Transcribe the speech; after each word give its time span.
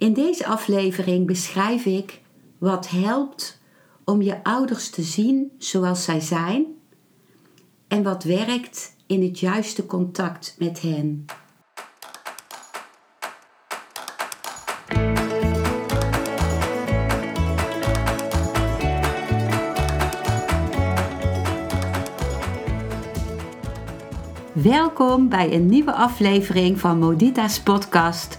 In 0.00 0.12
deze 0.12 0.46
aflevering 0.46 1.26
beschrijf 1.26 1.84
ik 1.84 2.20
wat 2.58 2.88
helpt 2.88 3.60
om 4.04 4.22
je 4.22 4.44
ouders 4.44 4.90
te 4.90 5.02
zien 5.02 5.52
zoals 5.58 6.04
zij 6.04 6.20
zijn 6.20 6.64
en 7.88 8.02
wat 8.02 8.24
werkt 8.24 8.96
in 9.06 9.22
het 9.22 9.38
juiste 9.38 9.86
contact 9.86 10.56
met 10.58 10.80
hen. 10.80 11.24
Welkom 24.52 25.28
bij 25.28 25.54
een 25.54 25.66
nieuwe 25.66 25.92
aflevering 25.92 26.80
van 26.80 26.98
Modita's 26.98 27.60
podcast 27.60 28.38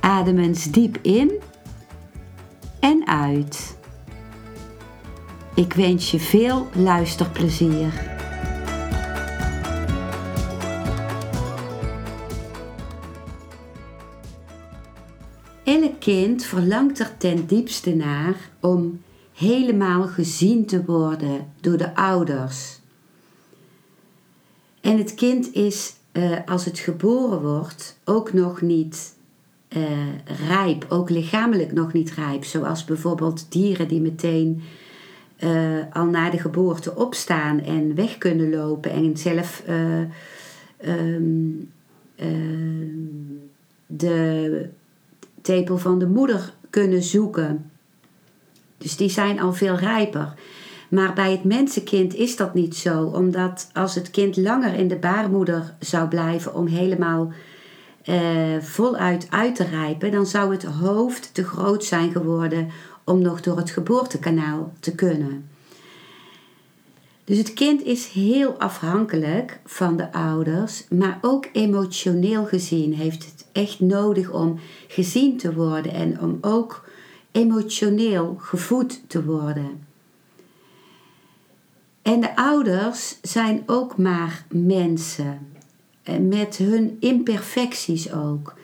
Adem 0.00 0.38
eens 0.38 0.64
diep 0.64 0.98
in 1.02 1.32
en 2.80 3.06
uit. 3.06 3.78
Ik 5.54 5.72
wens 5.72 6.10
je 6.10 6.18
veel 6.18 6.68
luisterplezier. 6.74 8.18
Elk 15.64 16.00
kind 16.00 16.44
verlangt 16.44 16.98
er 16.98 17.16
ten 17.16 17.46
diepste 17.46 17.94
naar 17.94 18.50
om 18.60 19.02
helemaal 19.32 20.06
gezien 20.06 20.66
te 20.66 20.84
worden 20.84 21.52
door 21.60 21.76
de 21.76 21.94
ouders. 21.94 22.78
En 24.80 24.98
het 24.98 25.14
kind 25.14 25.52
is, 25.52 25.92
uh, 26.12 26.38
als 26.46 26.64
het 26.64 26.78
geboren 26.78 27.42
wordt, 27.42 27.98
ook 28.04 28.32
nog 28.32 28.60
niet 28.60 29.14
uh, 29.76 29.82
rijp, 30.48 30.86
ook 30.88 31.10
lichamelijk 31.10 31.72
nog 31.72 31.92
niet 31.92 32.12
rijp. 32.12 32.44
Zoals 32.44 32.84
bijvoorbeeld 32.84 33.52
dieren 33.52 33.88
die 33.88 34.00
meteen 34.00 34.62
uh, 35.38 35.78
al 35.92 36.04
na 36.04 36.30
de 36.30 36.38
geboorte 36.38 36.96
opstaan 36.96 37.60
en 37.60 37.94
weg 37.94 38.18
kunnen 38.18 38.50
lopen 38.50 38.90
en 38.90 39.16
zelf 39.16 39.62
um, 40.86 41.70
de 43.86 44.68
tepel 45.42 45.78
van 45.78 45.98
de 45.98 46.06
moeder 46.06 46.52
kunnen 46.70 47.02
zoeken. 47.02 47.70
Dus 48.78 48.96
die 48.96 49.08
zijn 49.08 49.40
al 49.40 49.52
veel 49.52 49.76
rijper. 49.76 50.34
Maar 50.88 51.12
bij 51.14 51.30
het 51.30 51.44
mensenkind 51.44 52.14
is 52.14 52.36
dat 52.36 52.54
niet 52.54 52.76
zo, 52.76 53.04
omdat 53.04 53.70
als 53.72 53.94
het 53.94 54.10
kind 54.10 54.36
langer 54.36 54.74
in 54.74 54.88
de 54.88 54.96
baarmoeder 54.96 55.74
zou 55.78 56.08
blijven 56.08 56.54
om 56.54 56.66
helemaal 56.66 57.32
uh, 58.04 58.60
voluit 58.60 59.26
uit 59.30 59.54
te 59.54 59.64
rijpen, 59.64 60.10
dan 60.10 60.26
zou 60.26 60.52
het 60.52 60.64
hoofd 60.64 61.34
te 61.34 61.44
groot 61.44 61.84
zijn 61.84 62.12
geworden 62.12 62.68
om 63.04 63.22
nog 63.22 63.40
door 63.40 63.56
het 63.56 63.70
geboortekanaal 63.70 64.72
te 64.80 64.94
kunnen. 64.94 65.48
Dus 67.24 67.38
het 67.38 67.54
kind 67.54 67.82
is 67.82 68.06
heel 68.06 68.52
afhankelijk 68.58 69.60
van 69.64 69.96
de 69.96 70.12
ouders, 70.12 70.84
maar 70.88 71.18
ook 71.20 71.48
emotioneel 71.52 72.44
gezien 72.44 72.94
heeft 72.94 73.24
het 73.24 73.46
echt 73.52 73.80
nodig 73.80 74.30
om 74.30 74.58
gezien 74.88 75.36
te 75.36 75.54
worden 75.54 75.92
en 75.92 76.20
om 76.20 76.38
ook 76.40 76.88
emotioneel 77.32 78.36
gevoed 78.38 79.00
te 79.06 79.24
worden. 79.24 79.86
En 82.02 82.20
de 82.20 82.36
ouders 82.36 83.18
zijn 83.22 83.62
ook 83.66 83.96
maar 83.96 84.44
mensen, 84.48 85.46
met 86.20 86.56
hun 86.56 86.96
imperfecties 87.00 88.12
ook. 88.12 88.54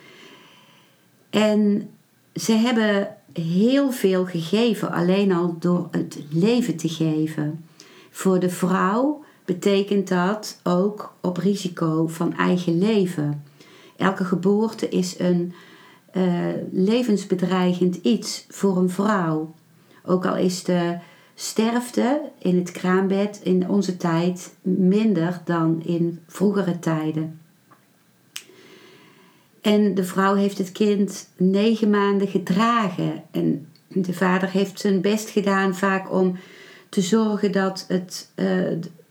En 1.30 1.90
ze 2.34 2.52
hebben 2.52 3.16
heel 3.32 3.90
veel 3.92 4.24
gegeven, 4.24 4.90
alleen 4.90 5.32
al 5.32 5.56
door 5.58 5.88
het 5.90 6.18
leven 6.30 6.76
te 6.76 6.88
geven. 6.88 7.64
Voor 8.10 8.38
de 8.38 8.50
vrouw 8.50 9.24
betekent 9.44 10.08
dat 10.08 10.60
ook 10.62 11.14
op 11.20 11.36
risico 11.36 12.06
van 12.06 12.36
eigen 12.36 12.78
leven. 12.78 13.44
Elke 13.96 14.24
geboorte 14.24 14.88
is 14.88 15.18
een 15.18 15.52
uh, 16.16 16.24
levensbedreigend 16.72 17.96
iets 17.96 18.44
voor 18.48 18.76
een 18.76 18.90
vrouw. 18.90 19.54
Ook 20.04 20.26
al 20.26 20.36
is 20.36 20.64
de 20.64 20.98
sterfte 21.38 22.20
in 22.38 22.56
het 22.56 22.72
kraambed 22.72 23.40
in 23.42 23.68
onze 23.68 23.96
tijd 23.96 24.54
minder 24.62 25.40
dan 25.44 25.82
in 25.84 26.20
vroegere 26.26 26.78
tijden. 26.78 27.40
En 29.60 29.94
de 29.94 30.04
vrouw 30.04 30.34
heeft 30.34 30.58
het 30.58 30.72
kind 30.72 31.28
negen 31.36 31.90
maanden 31.90 32.28
gedragen. 32.28 33.22
En 33.30 33.68
de 33.88 34.12
vader 34.12 34.50
heeft 34.50 34.80
zijn 34.80 35.00
best 35.00 35.30
gedaan 35.30 35.74
vaak 35.74 36.12
om 36.12 36.36
te 36.88 37.00
zorgen 37.00 37.52
dat 37.52 37.84
het, 37.88 38.30
uh, 38.34 38.46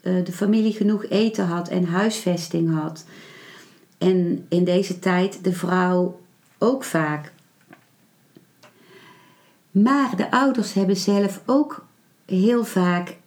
de 0.01 0.31
familie 0.31 0.73
genoeg 0.73 1.05
eten 1.05 1.45
had 1.45 1.67
en 1.67 1.85
huisvesting 1.85 2.73
had. 2.79 3.05
En 3.97 4.45
in 4.49 4.63
deze 4.63 4.99
tijd 4.99 5.43
de 5.43 5.53
vrouw 5.53 6.19
ook 6.57 6.83
vaak. 6.83 7.33
Maar 9.71 10.15
de 10.15 10.31
ouders 10.31 10.73
hebben 10.73 10.97
zelf 10.97 11.41
ook 11.45 11.84
heel 12.25 12.63
vaak 12.63 13.17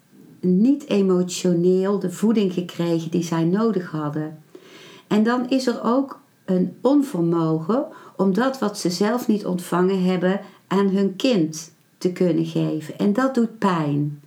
niet 0.41 0.89
emotioneel 0.89 1.99
de 1.99 2.11
voeding 2.11 2.53
gekregen 2.53 3.11
die 3.11 3.23
zij 3.23 3.45
nodig 3.45 3.91
hadden. 3.91 4.39
En 5.07 5.23
dan 5.23 5.51
is 5.51 5.67
er 5.67 5.81
ook 5.83 6.21
een 6.45 6.77
onvermogen 6.81 7.87
om 8.17 8.35
dat 8.35 8.59
wat 8.59 8.79
ze 8.79 8.91
zelf 8.91 9.29
niet 9.29 9.47
ontvangen 9.47 10.03
hebben 10.03 10.41
aan 10.67 10.89
hun 10.89 11.17
kind 11.17 11.73
te 11.99 12.13
kunnen 12.13 12.47
geven. 12.47 12.99
En 12.99 13.13
dat 13.13 13.35
doet 13.35 13.59
pijn. 13.59 14.21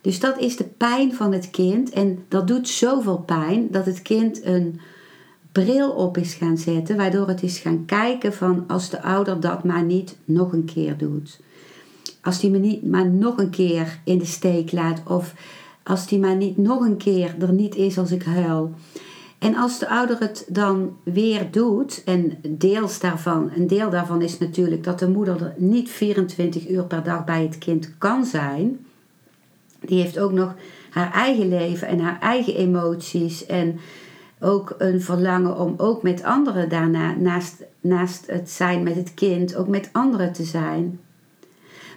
Dus 0.00 0.20
dat 0.20 0.38
is 0.38 0.56
de 0.56 0.64
pijn 0.64 1.14
van 1.14 1.32
het 1.32 1.50
kind. 1.50 1.90
En 1.90 2.24
dat 2.28 2.46
doet 2.46 2.68
zoveel 2.68 3.18
pijn 3.18 3.68
dat 3.70 3.86
het 3.86 4.02
kind 4.02 4.44
een 4.44 4.80
bril 5.52 5.90
op 5.90 6.16
is 6.16 6.34
gaan 6.34 6.58
zetten, 6.58 6.96
waardoor 6.96 7.28
het 7.28 7.42
is 7.42 7.58
gaan 7.58 7.84
kijken 7.84 8.32
van 8.32 8.64
als 8.66 8.90
de 8.90 9.02
ouder 9.02 9.40
dat 9.40 9.64
maar 9.64 9.82
niet 9.82 10.16
nog 10.24 10.52
een 10.52 10.64
keer 10.64 10.96
doet. 10.96 11.40
Als 12.26 12.40
die 12.40 12.50
me 12.50 12.58
niet 12.58 12.86
maar 12.86 13.06
nog 13.06 13.38
een 13.38 13.50
keer 13.50 13.98
in 14.04 14.18
de 14.18 14.24
steek 14.24 14.72
laat 14.72 15.02
of 15.06 15.34
als 15.82 16.06
die 16.06 16.18
maar 16.18 16.36
niet 16.36 16.56
nog 16.56 16.80
een 16.80 16.96
keer 16.96 17.34
er 17.40 17.52
niet 17.52 17.74
is 17.74 17.98
als 17.98 18.10
ik 18.10 18.22
huil. 18.22 18.72
En 19.38 19.56
als 19.56 19.78
de 19.78 19.88
ouder 19.88 20.18
het 20.18 20.46
dan 20.48 20.96
weer 21.02 21.50
doet, 21.50 22.02
en 22.04 22.38
deels 22.48 23.00
daarvan, 23.00 23.50
een 23.56 23.66
deel 23.66 23.90
daarvan 23.90 24.22
is 24.22 24.38
natuurlijk 24.38 24.84
dat 24.84 24.98
de 24.98 25.08
moeder 25.08 25.42
er 25.42 25.54
niet 25.56 25.90
24 25.90 26.68
uur 26.68 26.84
per 26.84 27.02
dag 27.02 27.24
bij 27.24 27.42
het 27.42 27.58
kind 27.58 27.98
kan 27.98 28.24
zijn. 28.24 28.86
Die 29.80 30.00
heeft 30.00 30.18
ook 30.18 30.32
nog 30.32 30.54
haar 30.90 31.12
eigen 31.12 31.48
leven 31.48 31.88
en 31.88 31.98
haar 31.98 32.20
eigen 32.20 32.56
emoties 32.56 33.46
en 33.46 33.78
ook 34.40 34.74
een 34.78 35.02
verlangen 35.02 35.58
om 35.58 35.74
ook 35.76 36.02
met 36.02 36.22
anderen 36.22 36.68
daarna, 36.68 37.14
naast, 37.14 37.62
naast 37.80 38.26
het 38.26 38.50
zijn 38.50 38.82
met 38.82 38.94
het 38.94 39.14
kind, 39.14 39.56
ook 39.56 39.68
met 39.68 39.88
anderen 39.92 40.32
te 40.32 40.44
zijn. 40.44 41.00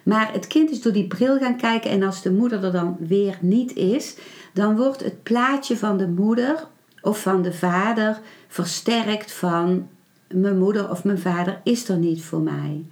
Maar 0.03 0.33
het 0.33 0.47
kind 0.47 0.69
is 0.69 0.81
door 0.81 0.93
die 0.93 1.07
bril 1.07 1.37
gaan 1.37 1.57
kijken 1.57 1.91
en 1.91 2.03
als 2.03 2.21
de 2.21 2.31
moeder 2.31 2.63
er 2.63 2.71
dan 2.71 2.97
weer 2.99 3.37
niet 3.41 3.75
is, 3.75 4.15
dan 4.53 4.75
wordt 4.75 5.03
het 5.03 5.23
plaatje 5.23 5.77
van 5.77 5.97
de 5.97 6.07
moeder 6.07 6.67
of 7.01 7.21
van 7.21 7.41
de 7.41 7.53
vader 7.53 8.19
versterkt 8.47 9.31
van 9.31 9.87
mijn 10.27 10.57
moeder 10.57 10.89
of 10.89 11.03
mijn 11.03 11.19
vader 11.19 11.59
is 11.63 11.89
er 11.89 11.97
niet 11.97 12.23
voor 12.23 12.41
mij. 12.41 12.83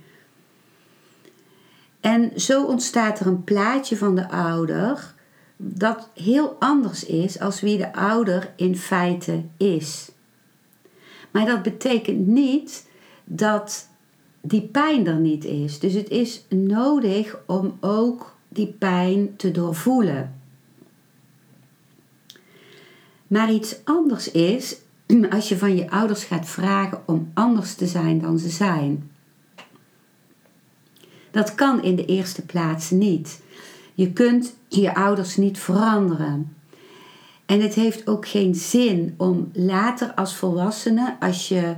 En 2.00 2.32
zo 2.36 2.64
ontstaat 2.64 3.20
er 3.20 3.28
een 3.28 3.44
plaatje 3.44 3.98
van 3.98 4.16
de 4.16 4.30
ouder 4.30 5.14
dat 5.58 6.10
heel 6.14 6.56
anders 6.60 7.06
is 7.06 7.40
als 7.40 7.62
wie 7.62 7.78
de 7.78 7.94
ouder 7.94 8.54
in 8.56 8.78
feite 8.78 9.44
is. 9.58 10.12
Maar 11.32 11.46
dat 11.46 11.62
betekent 11.62 12.28
niet 12.28 12.88
dat 13.24 13.88
die 14.48 14.62
pijn 14.62 15.08
er 15.08 15.20
niet 15.20 15.46
is. 15.46 15.80
Dus 15.80 15.94
het 15.94 16.10
is 16.10 16.46
nodig 16.50 17.38
om 17.46 17.78
ook 17.80 18.36
die 18.48 18.68
pijn 18.68 19.36
te 19.36 19.52
doorvoelen. 19.52 20.36
Maar 23.28 23.52
iets 23.52 23.76
anders 23.84 24.32
is 24.32 24.76
als 25.30 25.50
je 25.50 25.58
van 25.58 25.76
je 25.76 25.90
ouders 25.90 26.24
gaat 26.24 26.48
vragen 26.48 27.02
om 27.06 27.32
anders 27.34 27.74
te 27.74 27.88
zijn 27.88 28.22
dan 28.22 28.40
ze 28.40 28.50
zijn 28.50 29.12
Dat 31.32 31.56
kan 31.56 31.84
in 31.84 31.96
de 31.96 32.06
eerste 32.06 32.46
plaats 32.46 32.90
niet. 32.90 33.42
Je 33.94 34.14
kunt 34.14 34.56
je 34.68 34.96
ouders 34.96 35.38
niet 35.38 35.60
veranderen. 35.60 36.56
En 37.46 37.62
het 37.62 37.74
heeft 37.74 38.08
ook 38.08 38.28
geen 38.28 38.56
zin 38.56 39.14
om 39.18 39.50
later 39.54 40.14
als 40.14 40.36
volwassene, 40.36 41.16
als 41.20 41.48
je 41.48 41.76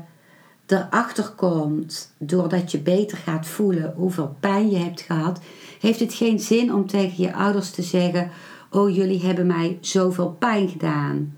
erachter 0.71 1.30
komt, 1.36 2.13
doordat 2.18 2.71
je 2.71 2.80
beter 2.80 3.18
gaat 3.18 3.48
voelen 3.48 3.94
hoeveel 3.95 4.36
pijn 4.39 4.69
je 4.69 4.77
hebt 4.77 5.01
gehad, 5.01 5.39
heeft 5.80 6.00
het 6.00 6.13
geen 6.13 6.39
zin 6.39 6.74
om 6.74 6.88
tegen 6.88 7.24
je 7.24 7.33
ouders 7.33 7.71
te 7.71 7.81
zeggen: 7.81 8.31
Oh, 8.69 8.95
jullie 8.95 9.25
hebben 9.25 9.48
mij 9.48 9.77
zoveel 9.81 10.36
pijn 10.39 10.69
gedaan. 10.69 11.38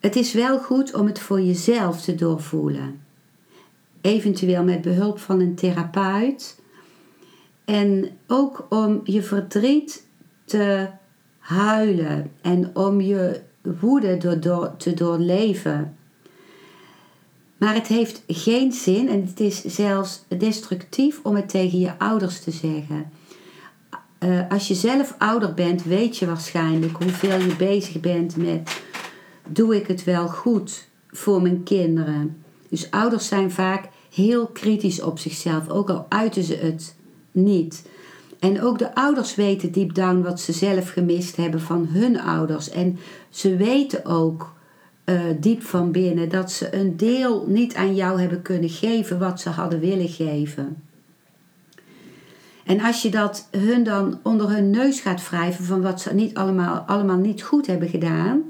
Het 0.00 0.16
is 0.16 0.32
wel 0.32 0.58
goed 0.58 0.94
om 0.94 1.06
het 1.06 1.18
voor 1.18 1.40
jezelf 1.40 2.02
te 2.02 2.14
doorvoelen. 2.14 3.00
Eventueel 4.00 4.64
met 4.64 4.82
behulp 4.82 5.18
van 5.18 5.40
een 5.40 5.54
therapeut. 5.54 6.60
En 7.64 8.10
ook 8.26 8.66
om 8.68 9.00
je 9.04 9.22
verdriet 9.22 10.06
te 10.44 10.88
huilen 11.38 12.30
en 12.40 12.76
om 12.76 13.00
je 13.00 13.40
woede 13.80 14.16
te 14.76 14.94
doorleven. 14.94 15.96
Maar 17.64 17.74
het 17.74 17.86
heeft 17.86 18.22
geen 18.26 18.72
zin 18.72 19.08
en 19.08 19.26
het 19.26 19.40
is 19.40 19.64
zelfs 19.64 20.24
destructief 20.38 21.20
om 21.22 21.34
het 21.34 21.48
tegen 21.48 21.78
je 21.78 21.98
ouders 21.98 22.40
te 22.40 22.50
zeggen. 22.50 23.10
Uh, 24.18 24.40
als 24.48 24.68
je 24.68 24.74
zelf 24.74 25.14
ouder 25.18 25.54
bent, 25.54 25.84
weet 25.84 26.16
je 26.16 26.26
waarschijnlijk 26.26 26.96
hoeveel 26.96 27.38
je 27.38 27.56
bezig 27.56 28.00
bent 28.00 28.36
met: 28.36 28.82
doe 29.48 29.76
ik 29.76 29.86
het 29.86 30.04
wel 30.04 30.28
goed 30.28 30.88
voor 31.10 31.42
mijn 31.42 31.62
kinderen? 31.62 32.44
Dus 32.68 32.90
ouders 32.90 33.28
zijn 33.28 33.50
vaak 33.50 33.88
heel 34.14 34.46
kritisch 34.46 35.02
op 35.02 35.18
zichzelf, 35.18 35.68
ook 35.68 35.90
al 35.90 36.06
uiten 36.08 36.42
ze 36.42 36.54
het 36.54 36.94
niet. 37.32 37.86
En 38.38 38.62
ook 38.62 38.78
de 38.78 38.94
ouders 38.94 39.34
weten 39.34 39.72
deep 39.72 39.94
down 39.94 40.22
wat 40.22 40.40
ze 40.40 40.52
zelf 40.52 40.90
gemist 40.90 41.36
hebben 41.36 41.60
van 41.60 41.86
hun 41.86 42.20
ouders. 42.20 42.70
En 42.70 42.98
ze 43.30 43.56
weten 43.56 44.04
ook 44.04 44.53
uh, 45.04 45.20
diep 45.40 45.62
van 45.62 45.92
binnen 45.92 46.28
dat 46.28 46.52
ze 46.52 46.74
een 46.74 46.96
deel 46.96 47.44
niet 47.48 47.74
aan 47.74 47.94
jou 47.94 48.20
hebben 48.20 48.42
kunnen 48.42 48.70
geven 48.70 49.18
wat 49.18 49.40
ze 49.40 49.48
hadden 49.48 49.80
willen 49.80 50.08
geven. 50.08 50.82
En 52.64 52.80
als 52.80 53.02
je 53.02 53.10
dat 53.10 53.48
hun 53.50 53.84
dan 53.84 54.20
onder 54.22 54.50
hun 54.50 54.70
neus 54.70 55.00
gaat 55.00 55.28
wrijven 55.28 55.64
van 55.64 55.82
wat 55.82 56.00
ze 56.00 56.14
niet 56.14 56.34
allemaal, 56.34 56.78
allemaal 56.78 57.16
niet 57.16 57.42
goed 57.42 57.66
hebben 57.66 57.88
gedaan, 57.88 58.42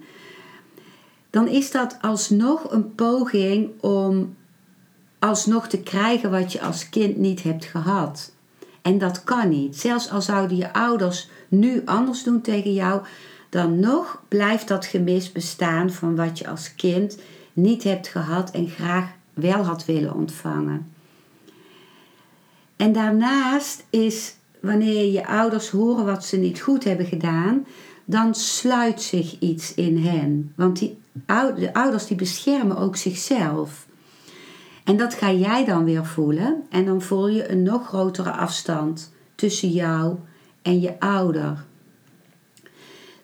dan 1.30 1.48
is 1.48 1.70
dat 1.70 1.98
alsnog 2.00 2.72
een 2.72 2.94
poging 2.94 3.70
om 3.80 4.34
alsnog 5.18 5.68
te 5.68 5.82
krijgen 5.82 6.30
wat 6.30 6.52
je 6.52 6.60
als 6.60 6.88
kind 6.88 7.16
niet 7.16 7.42
hebt 7.42 7.64
gehad. 7.64 8.32
En 8.82 8.98
dat 8.98 9.24
kan 9.24 9.48
niet. 9.48 9.76
Zelfs 9.76 10.10
al 10.10 10.22
zouden 10.22 10.56
je 10.56 10.72
ouders 10.72 11.28
nu 11.48 11.82
anders 11.84 12.22
doen 12.22 12.40
tegen 12.40 12.72
jou, 12.72 13.02
dan 13.54 13.80
nog 13.80 14.22
blijft 14.28 14.68
dat 14.68 14.86
gemis 14.86 15.32
bestaan 15.32 15.90
van 15.90 16.16
wat 16.16 16.38
je 16.38 16.48
als 16.48 16.74
kind 16.74 17.18
niet 17.52 17.82
hebt 17.82 18.08
gehad 18.08 18.50
en 18.50 18.68
graag 18.68 19.12
wel 19.34 19.64
had 19.64 19.84
willen 19.84 20.14
ontvangen. 20.14 20.92
En 22.76 22.92
daarnaast 22.92 23.84
is 23.90 24.36
wanneer 24.60 25.12
je 25.12 25.26
ouders 25.26 25.70
horen 25.70 26.04
wat 26.04 26.24
ze 26.24 26.36
niet 26.36 26.60
goed 26.60 26.84
hebben 26.84 27.06
gedaan, 27.06 27.66
dan 28.04 28.34
sluit 28.34 29.02
zich 29.02 29.38
iets 29.38 29.74
in 29.74 29.98
hen. 29.98 30.52
Want 30.56 30.78
die, 30.78 30.98
de 31.56 31.70
ouders 31.72 32.06
die 32.06 32.16
beschermen 32.16 32.76
ook 32.76 32.96
zichzelf. 32.96 33.86
En 34.84 34.96
dat 34.96 35.14
ga 35.14 35.32
jij 35.32 35.64
dan 35.64 35.84
weer 35.84 36.06
voelen 36.06 36.62
en 36.70 36.84
dan 36.84 37.02
voel 37.02 37.28
je 37.28 37.50
een 37.50 37.62
nog 37.62 37.86
grotere 37.86 38.30
afstand 38.30 39.12
tussen 39.34 39.70
jou 39.70 40.16
en 40.62 40.80
je 40.80 41.00
ouder. 41.00 41.64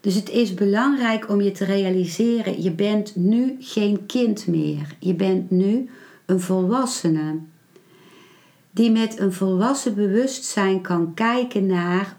Dus 0.00 0.14
het 0.14 0.30
is 0.30 0.54
belangrijk 0.54 1.28
om 1.28 1.40
je 1.40 1.50
te 1.50 1.64
realiseren, 1.64 2.62
je 2.62 2.70
bent 2.70 3.16
nu 3.16 3.56
geen 3.60 4.06
kind 4.06 4.46
meer. 4.46 4.96
Je 4.98 5.14
bent 5.14 5.50
nu 5.50 5.88
een 6.26 6.40
volwassene. 6.40 7.38
Die 8.70 8.90
met 8.90 9.18
een 9.18 9.32
volwassen 9.32 9.94
bewustzijn 9.94 10.80
kan 10.80 11.14
kijken 11.14 11.66
naar, 11.66 12.16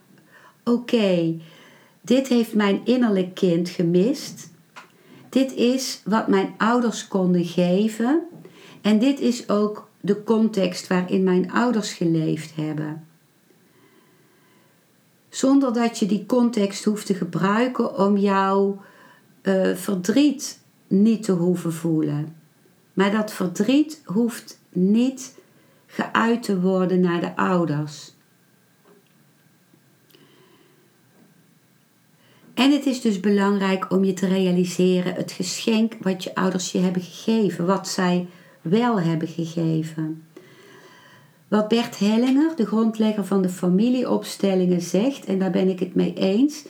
oké, 0.63 1.35
dit 2.01 2.27
heeft 2.27 2.53
mijn 2.53 2.81
innerlijk 2.83 3.33
kind 3.35 3.69
gemist. 3.69 4.49
Dit 5.29 5.53
is 5.53 6.01
wat 6.05 6.27
mijn 6.27 6.53
ouders 6.57 7.07
konden 7.07 7.45
geven. 7.45 8.21
En 8.81 8.99
dit 8.99 9.19
is 9.19 9.49
ook 9.49 9.89
de 10.01 10.23
context 10.23 10.87
waarin 10.87 11.23
mijn 11.23 11.51
ouders 11.51 11.93
geleefd 11.93 12.55
hebben. 12.55 13.10
Zonder 15.31 15.73
dat 15.73 15.99
je 15.99 16.05
die 16.05 16.25
context 16.25 16.83
hoeft 16.83 17.05
te 17.05 17.13
gebruiken 17.13 17.97
om 17.97 18.17
jouw 18.17 18.81
uh, 19.43 19.75
verdriet 19.75 20.59
niet 20.87 21.23
te 21.23 21.31
hoeven 21.31 21.73
voelen. 21.73 22.35
Maar 22.93 23.11
dat 23.11 23.31
verdriet 23.31 24.01
hoeft 24.05 24.59
niet 24.69 25.35
geuit 25.85 26.43
te 26.43 26.59
worden 26.59 26.99
naar 26.99 27.21
de 27.21 27.35
ouders. 27.35 28.13
En 32.53 32.71
het 32.71 32.85
is 32.85 33.01
dus 33.01 33.19
belangrijk 33.19 33.91
om 33.91 34.03
je 34.03 34.13
te 34.13 34.27
realiseren 34.27 35.13
het 35.13 35.31
geschenk 35.31 35.93
wat 36.01 36.23
je 36.23 36.35
ouders 36.35 36.71
je 36.71 36.79
hebben 36.79 37.01
gegeven, 37.01 37.65
wat 37.65 37.87
zij 37.87 38.27
wel 38.61 38.99
hebben 38.99 39.27
gegeven. 39.27 40.23
Wat 41.51 41.67
Bert 41.67 41.99
Hellinger, 41.99 42.55
de 42.55 42.65
grondlegger 42.65 43.25
van 43.25 43.41
de 43.41 43.49
familieopstellingen, 43.49 44.81
zegt, 44.81 45.25
en 45.25 45.39
daar 45.39 45.51
ben 45.51 45.69
ik 45.69 45.79
het 45.79 45.95
mee 45.95 46.13
eens, 46.13 46.65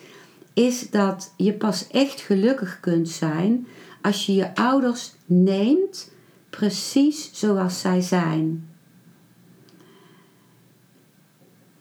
is 0.54 0.90
dat 0.90 1.34
je 1.38 1.54
pas 1.54 1.88
echt 1.88 2.22
gelukkig 2.22 2.80
kunt 2.80 3.10
zijn 3.10 3.68
als 4.02 4.26
je 4.26 4.34
je 4.34 4.56
ouders 4.56 5.14
neemt 5.26 6.12
precies 6.50 7.30
zoals 7.34 7.80
zij 7.80 8.02
zijn. 8.02 8.70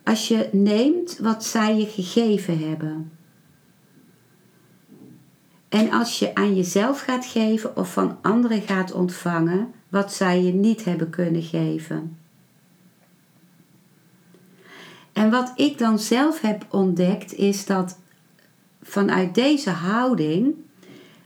Als 0.05 0.29
je 0.29 0.49
neemt 0.53 1.19
wat 1.19 1.45
zij 1.45 1.77
je 1.77 1.87
gegeven 1.87 2.69
hebben. 2.69 3.13
En 5.69 5.91
als 5.91 6.19
je 6.19 6.35
aan 6.35 6.55
jezelf 6.55 7.01
gaat 7.01 7.27
geven 7.27 7.77
of 7.77 7.93
van 7.93 8.19
anderen 8.23 8.63
gaat 8.63 8.93
ontvangen 8.93 9.73
wat 9.89 10.13
zij 10.13 10.43
je 10.43 10.53
niet 10.53 10.85
hebben 10.85 11.11
kunnen 11.11 11.43
geven. 11.43 12.20
En 15.21 15.31
wat 15.31 15.53
ik 15.57 15.79
dan 15.79 15.99
zelf 15.99 16.41
heb 16.41 16.67
ontdekt 16.71 17.35
is 17.35 17.67
dat 17.67 17.99
vanuit 18.83 19.35
deze 19.35 19.71
houding, 19.71 20.55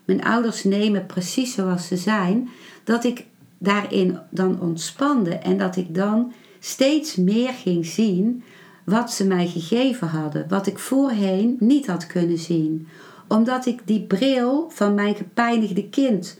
mijn 0.04 0.24
ouders 0.24 0.64
nemen 0.64 1.06
precies 1.06 1.54
zoals 1.54 1.86
ze 1.86 1.96
zijn, 1.96 2.48
dat 2.84 3.04
ik 3.04 3.26
daarin 3.58 4.18
dan 4.30 4.60
ontspande 4.60 5.34
en 5.34 5.58
dat 5.58 5.76
ik 5.76 5.94
dan 5.94 6.32
steeds 6.58 7.16
meer 7.16 7.52
ging 7.52 7.86
zien 7.86 8.42
wat 8.84 9.12
ze 9.12 9.26
mij 9.26 9.46
gegeven 9.46 10.08
hadden, 10.08 10.48
wat 10.48 10.66
ik 10.66 10.78
voorheen 10.78 11.56
niet 11.58 11.86
had 11.86 12.06
kunnen 12.06 12.38
zien, 12.38 12.88
omdat 13.28 13.66
ik 13.66 13.80
die 13.84 14.02
bril 14.02 14.70
van 14.70 14.94
mijn 14.94 15.14
gepijnigde 15.14 15.88
kind 15.88 16.38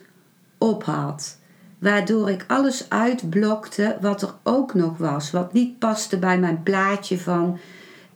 op 0.59 0.85
had 0.85 1.39
waardoor 1.85 2.31
ik 2.31 2.45
alles 2.49 2.89
uitblokte 2.89 3.97
wat 4.01 4.23
er 4.23 4.35
ook 4.43 4.75
nog 4.75 4.99
was, 4.99 5.31
wat 5.31 5.53
niet 5.53 5.79
paste 5.79 6.19
bij 6.19 6.39
mijn 6.39 6.63
plaatje 6.63 7.19
van 7.19 7.59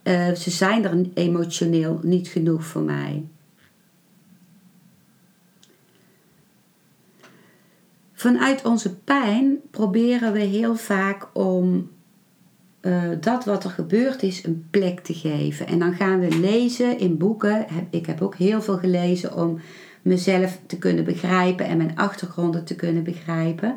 uh, 0.03 0.31
ze 0.31 0.49
zijn 0.49 0.85
er 0.85 1.05
emotioneel 1.13 1.99
niet 2.03 2.27
genoeg 2.27 2.63
voor 2.63 2.81
mij. 2.81 3.23
Vanuit 8.13 8.65
onze 8.65 8.95
pijn 8.95 9.57
proberen 9.71 10.33
we 10.33 10.39
heel 10.39 10.75
vaak 10.75 11.27
om 11.33 11.89
uh, 12.81 13.03
dat 13.19 13.45
wat 13.45 13.63
er 13.63 13.69
gebeurd 13.69 14.23
is 14.23 14.43
een 14.43 14.67
plek 14.69 14.99
te 14.99 15.13
geven. 15.13 15.67
En 15.67 15.79
dan 15.79 15.93
gaan 15.93 16.19
we 16.19 16.39
lezen 16.39 16.99
in 16.99 17.17
boeken. 17.17 17.65
Ik 17.89 18.05
heb 18.05 18.21
ook 18.21 18.35
heel 18.35 18.61
veel 18.61 18.77
gelezen 18.77 19.35
om 19.35 19.59
mezelf 20.01 20.59
te 20.65 20.77
kunnen 20.77 21.03
begrijpen 21.03 21.65
en 21.65 21.77
mijn 21.77 21.97
achtergronden 21.97 22.65
te 22.65 22.75
kunnen 22.75 23.03
begrijpen. 23.03 23.75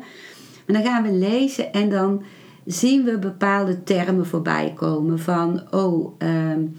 En 0.65 0.73
dan 0.73 0.83
gaan 0.83 1.03
we 1.03 1.11
lezen 1.11 1.73
en 1.73 1.89
dan 1.89 2.23
zien 2.65 3.03
we 3.03 3.19
bepaalde 3.19 3.83
termen 3.83 4.25
voorbij 4.25 4.73
komen 4.75 5.19
van, 5.19 5.61
oh, 5.71 6.21
um, 6.21 6.75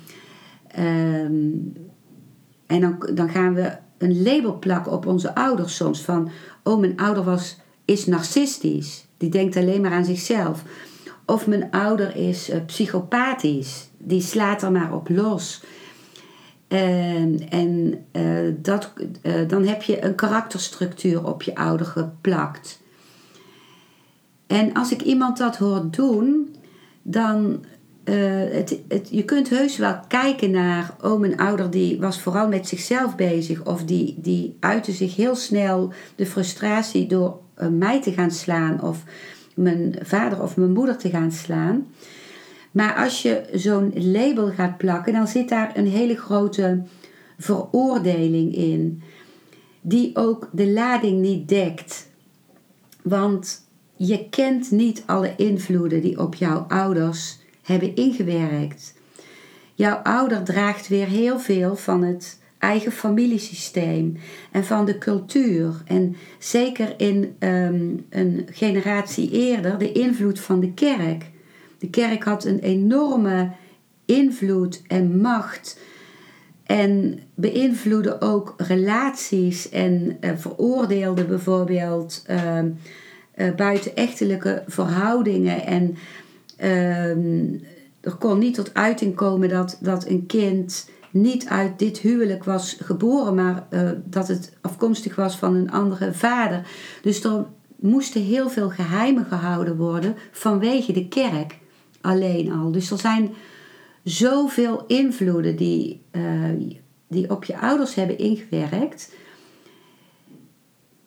en 2.67 2.81
dan, 2.81 3.11
dan 3.15 3.29
gaan 3.29 3.55
we 3.55 3.73
een 3.99 4.23
label 4.23 4.59
plakken 4.59 4.93
op 4.93 5.07
onze 5.07 5.35
ouders 5.35 5.77
soms 5.77 6.01
van, 6.01 6.31
oh, 6.63 6.81
mijn 6.81 6.97
ouder 6.97 7.25
was, 7.25 7.61
is 7.85 8.07
narcistisch, 8.07 9.07
die 9.17 9.31
denkt 9.31 9.57
alleen 9.57 9.81
maar 9.81 9.93
aan 9.93 10.05
zichzelf. 10.05 10.63
Of 11.27 11.47
mijn 11.47 11.71
ouder 11.71 12.17
is 12.17 12.51
uh, 12.51 12.57
psychopathisch, 12.67 13.89
die 13.99 14.21
slaat 14.21 14.63
er 14.63 14.73
maar 14.73 14.95
op 14.95 15.09
los. 15.09 15.65
Ehm, 16.69 17.35
en 17.49 18.05
uh, 18.13 18.55
dat, 18.57 18.93
uh, 19.23 19.49
dan 19.49 19.67
heb 19.67 19.83
je 19.83 20.05
een 20.05 20.15
karakterstructuur 20.15 21.27
op 21.27 21.43
je 21.43 21.55
ouder 21.55 21.87
geplakt. 21.87 22.83
En 24.47 24.73
als 24.73 24.93
ik 24.93 25.03
iemand 25.03 25.39
dat 25.39 25.57
hoor 25.57 25.91
doen, 25.91 26.55
dan 27.03 27.65
uh, 28.05 28.15
het, 28.51 28.81
je 29.11 29.25
kunt 29.25 29.49
heus 29.49 29.77
wel 29.77 30.01
kijken 30.09 30.51
naar, 30.51 30.97
oh 31.03 31.21
mijn 31.21 31.37
ouder 31.37 31.71
die 31.71 32.01
was 32.01 32.21
vooral 32.21 32.49
met 32.49 32.69
zichzelf 32.69 33.17
bezig 33.17 33.65
of 33.65 33.85
die, 33.85 34.15
die 34.19 34.57
uitte 34.61 34.93
zich 34.93 35.17
heel 35.17 35.35
snel 35.35 35.93
de 36.17 36.27
frustratie 36.27 37.07
door 37.07 37.41
mij 37.71 38.03
te 38.03 38.13
gaan 38.13 38.31
slaan 38.31 38.83
of 38.83 39.03
mijn 39.55 39.95
vader 40.03 40.43
of 40.43 40.57
mijn 40.57 40.73
moeder 40.73 40.97
te 40.97 41.11
gaan 41.11 41.33
slaan. 41.33 41.87
Maar 42.75 42.95
als 42.95 43.23
je 43.23 43.43
zo'n 43.53 43.93
label 43.95 44.51
gaat 44.51 44.77
plakken, 44.77 45.13
dan 45.13 45.29
zit 45.29 45.49
daar 45.49 45.77
een 45.77 45.87
hele 45.87 46.17
grote 46.17 46.83
veroordeling 47.39 48.55
in, 48.55 49.03
die 49.81 50.17
ook 50.17 50.49
de 50.53 50.71
lading 50.71 51.21
niet 51.21 51.49
dekt. 51.49 52.09
Want 53.03 53.69
je 53.97 54.29
kent 54.29 54.71
niet 54.71 55.03
alle 55.07 55.33
invloeden 55.37 56.01
die 56.01 56.19
op 56.19 56.35
jouw 56.35 56.59
ouders 56.59 57.39
hebben 57.63 57.95
ingewerkt. 57.95 58.95
Jouw 59.75 59.97
ouder 59.97 60.43
draagt 60.43 60.89
weer 60.89 61.07
heel 61.07 61.39
veel 61.39 61.77
van 61.77 62.03
het 62.03 62.39
eigen 62.59 62.93
familiesysteem 62.93 64.17
en 64.51 64.65
van 64.65 64.85
de 64.85 64.99
cultuur. 64.99 65.83
En 65.85 66.17
zeker 66.39 66.95
in 66.97 67.35
ehm, 67.39 67.91
een 68.11 68.47
generatie 68.51 69.31
eerder 69.31 69.79
de 69.79 69.93
invloed 69.93 70.41
van 70.41 70.61
de 70.61 70.73
kerk. 70.73 71.33
De 71.85 71.91
kerk 71.91 72.25
had 72.25 72.45
een 72.45 72.59
enorme 72.59 73.51
invloed 74.05 74.83
en 74.87 75.21
macht 75.21 75.79
en 76.67 77.19
beïnvloedde 77.35 78.21
ook 78.21 78.55
relaties 78.57 79.69
en 79.69 80.17
uh, 80.21 80.31
veroordeelde 80.37 81.25
bijvoorbeeld 81.25 82.25
uh, 82.31 82.59
uh, 83.37 83.55
buitenechtelijke 83.55 84.63
verhoudingen. 84.67 85.67
En 85.67 85.97
ehm, 86.57 87.55
er 88.01 88.15
kon 88.19 88.39
niet 88.39 88.55
tot 88.55 88.75
uiting 88.75 89.15
komen 89.15 89.49
dat, 89.49 89.79
dat 89.81 90.07
een 90.07 90.27
kind 90.27 90.89
niet 91.11 91.49
uit 91.49 91.79
dit 91.79 91.99
huwelijk 91.99 92.45
was 92.45 92.77
geboren, 92.81 93.35
maar 93.35 93.67
eh, 93.71 93.91
dat 94.05 94.29
het 94.29 94.53
afkomstig 94.61 95.17
was 95.17 95.37
van 95.37 95.55
een 95.55 95.71
andere 95.71 96.13
vader. 96.13 96.67
Dus 97.03 97.25
er 97.25 97.47
moesten 97.77 98.23
heel 98.23 98.49
veel 98.49 98.71
geheimen 98.71 99.25
gehouden 99.25 99.77
worden 99.77 100.15
vanwege 100.33 100.93
de 100.93 101.09
kerk 101.09 101.63
alleen 102.05 102.53
al. 102.53 102.73
Dus 102.73 102.91
er 102.91 102.99
zijn 102.99 103.35
zoveel 104.03 104.85
invloeden 104.87 105.57
die, 105.57 106.03
uh, 106.13 106.51
die 107.09 107.31
op 107.31 107.45
je 107.45 107.59
ouders 107.59 107.95
hebben 107.95 108.19
ingewerkt, 108.19 109.15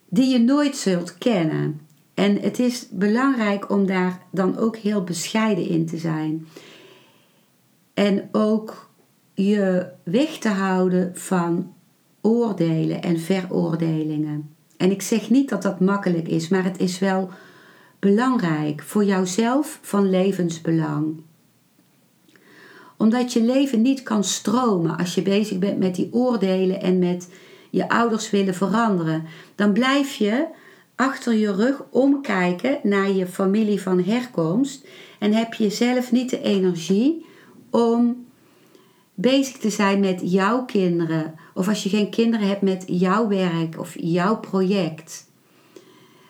die 0.09 0.31
je 0.31 0.39
nooit 0.39 0.75
zult 0.75 1.17
kennen. 1.17 1.79
En 2.13 2.41
het 2.41 2.59
is 2.59 2.87
belangrijk 2.91 3.69
om 3.69 3.85
daar 3.85 4.21
dan 4.31 4.57
ook 4.57 4.77
heel 4.77 5.03
bescheiden 5.03 5.67
in 5.67 5.85
te 5.85 5.97
zijn. 5.97 6.47
En 7.93 8.29
ook 8.31 8.89
je 9.33 9.87
weg 10.03 10.37
te 10.37 10.49
houden 10.49 11.11
van 11.15 11.73
oordelen 12.21 13.01
en 13.01 13.19
veroordelingen. 13.19 14.55
En 14.77 14.91
ik 14.91 15.01
zeg 15.01 15.29
niet 15.29 15.49
dat 15.49 15.61
dat 15.61 15.79
makkelijk 15.79 16.27
is, 16.27 16.47
maar 16.47 16.63
het 16.63 16.79
is 16.79 16.99
wel 16.99 17.29
belangrijk 17.99 18.81
voor 18.81 19.03
jouzelf 19.03 19.79
van 19.81 20.09
levensbelang 20.09 21.25
omdat 22.97 23.33
je 23.33 23.41
leven 23.41 23.81
niet 23.81 24.03
kan 24.03 24.23
stromen 24.23 24.97
als 24.97 25.15
je 25.15 25.21
bezig 25.21 25.59
bent 25.59 25.79
met 25.79 25.95
die 25.95 26.13
oordelen 26.13 26.81
en 26.81 26.99
met 26.99 27.29
je 27.69 27.89
ouders 27.89 28.29
willen 28.29 28.55
veranderen. 28.55 29.25
Dan 29.55 29.73
blijf 29.73 30.15
je 30.15 30.45
achter 30.95 31.33
je 31.33 31.53
rug 31.53 31.83
omkijken 31.89 32.79
naar 32.83 33.11
je 33.11 33.27
familie 33.27 33.81
van 33.81 34.03
herkomst 34.03 34.87
en 35.19 35.33
heb 35.33 35.53
je 35.53 35.69
zelf 35.69 36.11
niet 36.11 36.29
de 36.29 36.41
energie 36.41 37.25
om 37.69 38.25
bezig 39.13 39.57
te 39.57 39.69
zijn 39.69 39.99
met 39.99 40.21
jouw 40.23 40.65
kinderen. 40.65 41.35
Of 41.53 41.67
als 41.67 41.83
je 41.83 41.89
geen 41.89 42.09
kinderen 42.09 42.47
hebt 42.47 42.61
met 42.61 42.83
jouw 42.87 43.27
werk 43.27 43.79
of 43.79 43.95
jouw 43.99 44.37
project. 44.39 45.26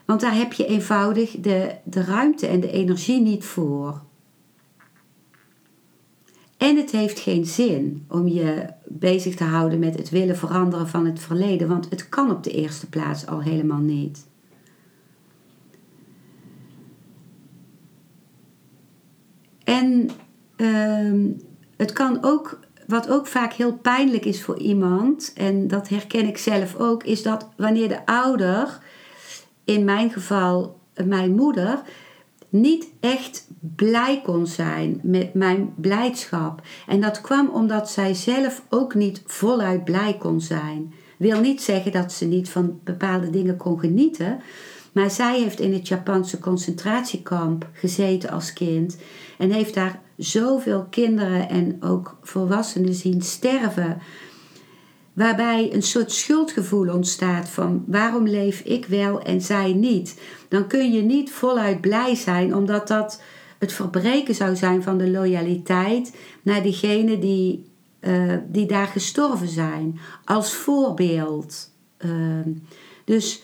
Want 0.08 0.22
daar 0.22 0.36
heb 0.36 0.54
je 0.54 0.66
eenvoudig 0.66 1.32
de, 1.40 1.76
de 1.84 2.04
ruimte 2.04 2.48
en 2.48 2.60
de 2.60 2.72
energie 2.72 3.22
niet 3.22 3.46
voor. 3.46 4.02
En 6.58 6.78
het 6.78 6.92
heeft 6.92 7.20
geen 7.20 7.46
zin 7.46 8.06
om 8.10 8.28
je 8.28 8.66
bezig 8.86 9.36
te 9.36 9.44
houden 9.44 9.80
met 9.80 9.98
het 9.98 10.10
willen 10.10 10.38
veranderen 10.38 10.88
van 10.88 11.06
het 11.06 11.20
verleden, 11.20 11.68
want 11.68 11.90
het 11.90 12.10
kan 12.10 12.32
op 12.32 12.44
de 12.44 12.52
eerste 12.52 12.90
plaats 12.90 13.26
al 13.26 13.42
helemaal 13.42 13.80
niet. 13.80 14.28
En 19.64 20.10
uh, 20.58 21.34
het 21.78 21.94
kan 21.94 22.18
ook, 22.22 22.60
wat 22.88 23.10
ook 23.10 23.28
vaak 23.28 23.54
heel 23.54 23.74
pijnlijk 23.74 24.26
is 24.26 24.44
voor 24.44 24.58
iemand, 24.58 25.34
en 25.36 25.68
dat 25.68 25.90
herken 25.90 26.28
ik 26.28 26.38
zelf 26.38 26.76
ook, 26.76 27.04
is 27.04 27.24
dat 27.24 27.50
wanneer 27.58 27.88
de 27.88 28.06
ouder, 28.06 28.80
in 29.67 29.83
mijn 29.86 30.12
geval 30.12 30.79
mijn 31.05 31.36
moeder, 31.36 31.81
niet 32.50 32.88
echt 33.00 33.47
blij 33.75 34.21
kon 34.24 34.47
zijn 34.47 35.00
met 35.03 35.33
mijn 35.33 35.74
blijdschap. 35.75 36.62
En 36.88 37.01
dat 37.01 37.21
kwam 37.21 37.50
omdat 37.50 37.89
zij 37.89 38.13
zelf 38.13 38.63
ook 38.69 38.95
niet 38.95 39.21
voluit 39.25 39.83
blij 39.83 40.17
kon 40.19 40.41
zijn. 40.41 40.93
Wil 41.17 41.39
niet 41.39 41.62
zeggen 41.62 41.91
dat 41.91 42.12
ze 42.13 42.25
niet 42.25 42.50
van 42.50 42.79
bepaalde 42.83 43.29
dingen 43.29 43.57
kon 43.57 43.79
genieten. 43.79 44.39
Maar 44.91 45.12
zij 45.12 45.39
heeft 45.39 45.59
in 45.59 45.74
het 45.74 45.88
Japanse 45.88 46.39
concentratiekamp 46.39 47.69
gezeten 47.74 48.29
als 48.29 48.53
kind. 48.53 48.97
En 49.38 49.51
heeft 49.51 49.74
daar 49.74 50.01
zoveel 50.17 50.88
kinderen 50.89 51.50
en 51.50 51.77
ook 51.79 52.17
volwassenen 52.21 52.93
zien 52.93 53.21
sterven 53.21 53.97
waarbij 55.17 55.74
een 55.74 55.83
soort 55.83 56.12
schuldgevoel 56.12 56.93
ontstaat 56.93 57.50
van 57.50 57.83
waarom 57.88 58.27
leef 58.27 58.59
ik 58.59 58.86
wel 58.86 59.21
en 59.21 59.41
zij 59.41 59.74
niet, 59.74 60.21
dan 60.47 60.67
kun 60.67 60.91
je 60.91 61.01
niet 61.01 61.31
voluit 61.31 61.81
blij 61.81 62.15
zijn, 62.15 62.55
omdat 62.55 62.88
dat 62.88 63.21
het 63.57 63.74
verbreken 63.74 64.36
zou 64.36 64.55
zijn 64.55 64.83
van 64.83 64.97
de 64.97 65.09
loyaliteit 65.09 66.15
naar 66.41 66.63
diegenen 66.63 67.19
die, 67.19 67.65
uh, 68.00 68.33
die 68.47 68.65
daar 68.65 68.88
gestorven 68.88 69.47
zijn, 69.47 70.00
als 70.25 70.53
voorbeeld. 70.53 71.71
Uh, 72.05 72.12
dus 73.05 73.41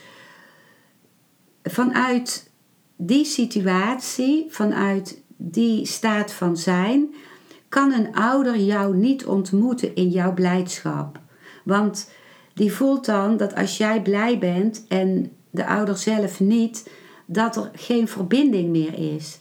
vanuit 1.64 2.50
die 2.96 3.26
situatie, 3.26 4.46
vanuit 4.50 5.22
die 5.38 5.86
staat 5.86 6.34
van 6.34 6.58
zijn, 6.58 7.14
kan 7.70 7.92
een 7.92 8.16
ouder 8.16 8.58
jou 8.58 8.96
niet 8.96 9.26
ontmoeten 9.26 9.96
in 9.96 10.10
jouw 10.10 10.34
blijdschap. 10.34 11.22
Want 11.64 12.10
die 12.54 12.74
voelt 12.74 13.06
dan 13.06 13.38
dat 13.38 13.56
als 13.56 13.78
jij 13.78 14.02
blij 14.02 14.38
bent 14.38 14.86
en 14.88 15.32
de 15.50 15.66
ouder 15.66 15.98
zelf 15.98 16.40
niet, 16.40 16.90
dat 17.26 17.56
er 17.56 17.72
geen 17.74 18.08
verbinding 18.08 18.70
meer 18.70 19.16
is. 19.16 19.38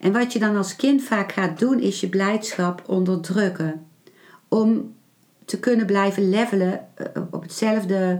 En 0.00 0.12
wat 0.12 0.32
je 0.32 0.38
dan 0.38 0.56
als 0.56 0.76
kind 0.76 1.02
vaak 1.02 1.32
gaat 1.32 1.58
doen, 1.58 1.80
is 1.80 2.00
je 2.00 2.08
blijdschap 2.08 2.82
onderdrukken. 2.86 3.86
Om 4.48 4.94
te 5.44 5.58
kunnen 5.58 5.86
blijven 5.86 6.28
levelen 6.28 6.80
eh, 6.94 7.06
op 7.30 7.42
hetzelfde 7.42 8.18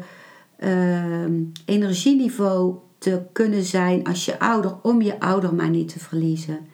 uh, 0.58 1.24
energieniveau 1.64 2.74
te 2.98 3.22
kunnen 3.32 3.62
zijn 3.62 4.04
als 4.04 4.24
je 4.24 4.38
ouder, 4.38 4.76
om 4.82 5.02
je 5.02 5.20
ouder 5.20 5.54
maar 5.54 5.70
niet 5.70 5.88
te 5.88 5.98
verliezen. 5.98 6.66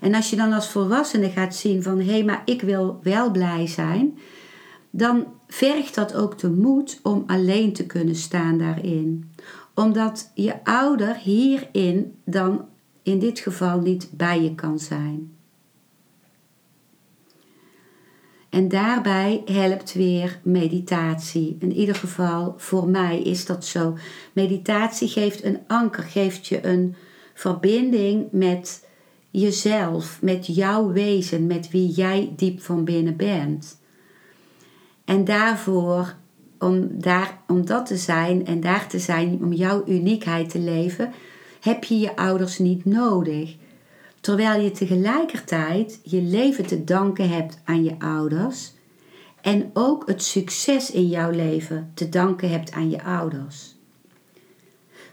En 0.00 0.14
als 0.14 0.30
je 0.30 0.36
dan 0.36 0.52
als 0.52 0.70
volwassene 0.70 1.30
gaat 1.30 1.54
zien 1.54 1.82
van 1.82 1.98
hé, 1.98 2.10
hey, 2.10 2.24
maar 2.24 2.42
ik 2.44 2.62
wil 2.62 2.98
wel 3.02 3.30
blij 3.30 3.66
zijn, 3.66 4.18
dan 4.90 5.26
vergt 5.54 5.94
dat 5.94 6.14
ook 6.14 6.38
de 6.38 6.50
moed 6.50 7.00
om 7.02 7.24
alleen 7.26 7.72
te 7.72 7.86
kunnen 7.86 8.14
staan 8.14 8.58
daarin. 8.58 9.30
Omdat 9.74 10.30
je 10.34 10.64
ouder 10.64 11.16
hierin 11.16 12.14
dan 12.24 12.64
in 13.02 13.18
dit 13.18 13.38
geval 13.38 13.80
niet 13.80 14.08
bij 14.12 14.42
je 14.42 14.54
kan 14.54 14.78
zijn. 14.78 15.36
En 18.50 18.68
daarbij 18.68 19.42
helpt 19.44 19.92
weer 19.92 20.40
meditatie. 20.42 21.56
In 21.58 21.72
ieder 21.72 21.94
geval 21.94 22.54
voor 22.56 22.88
mij 22.88 23.22
is 23.22 23.46
dat 23.46 23.64
zo. 23.64 23.96
Meditatie 24.32 25.08
geeft 25.08 25.44
een 25.44 25.58
anker, 25.66 26.02
geeft 26.02 26.46
je 26.46 26.66
een 26.66 26.94
verbinding 27.34 28.26
met 28.30 28.86
jezelf, 29.30 30.18
met 30.22 30.46
jouw 30.46 30.92
wezen, 30.92 31.46
met 31.46 31.70
wie 31.70 31.88
jij 31.88 32.32
diep 32.36 32.60
van 32.60 32.84
binnen 32.84 33.16
bent. 33.16 33.82
En 35.04 35.24
daarvoor, 35.24 36.14
om, 36.58 36.88
daar, 37.00 37.38
om 37.46 37.66
dat 37.66 37.86
te 37.86 37.96
zijn 37.96 38.46
en 38.46 38.60
daar 38.60 38.88
te 38.88 38.98
zijn, 38.98 39.38
om 39.42 39.52
jouw 39.52 39.82
uniekheid 39.86 40.50
te 40.50 40.58
leven, 40.58 41.12
heb 41.60 41.84
je 41.84 41.98
je 41.98 42.16
ouders 42.16 42.58
niet 42.58 42.84
nodig. 42.84 43.56
Terwijl 44.20 44.60
je 44.60 44.70
tegelijkertijd 44.70 46.00
je 46.02 46.22
leven 46.22 46.66
te 46.66 46.84
danken 46.84 47.28
hebt 47.28 47.60
aan 47.64 47.84
je 47.84 47.94
ouders 47.98 48.72
en 49.44 49.70
ook 49.72 50.06
het 50.06 50.22
succes 50.22 50.90
in 50.90 51.08
jouw 51.08 51.30
leven 51.30 51.90
te 51.94 52.08
danken 52.08 52.50
hebt 52.50 52.72
aan 52.72 52.90
je 52.90 53.02
ouders. 53.02 53.74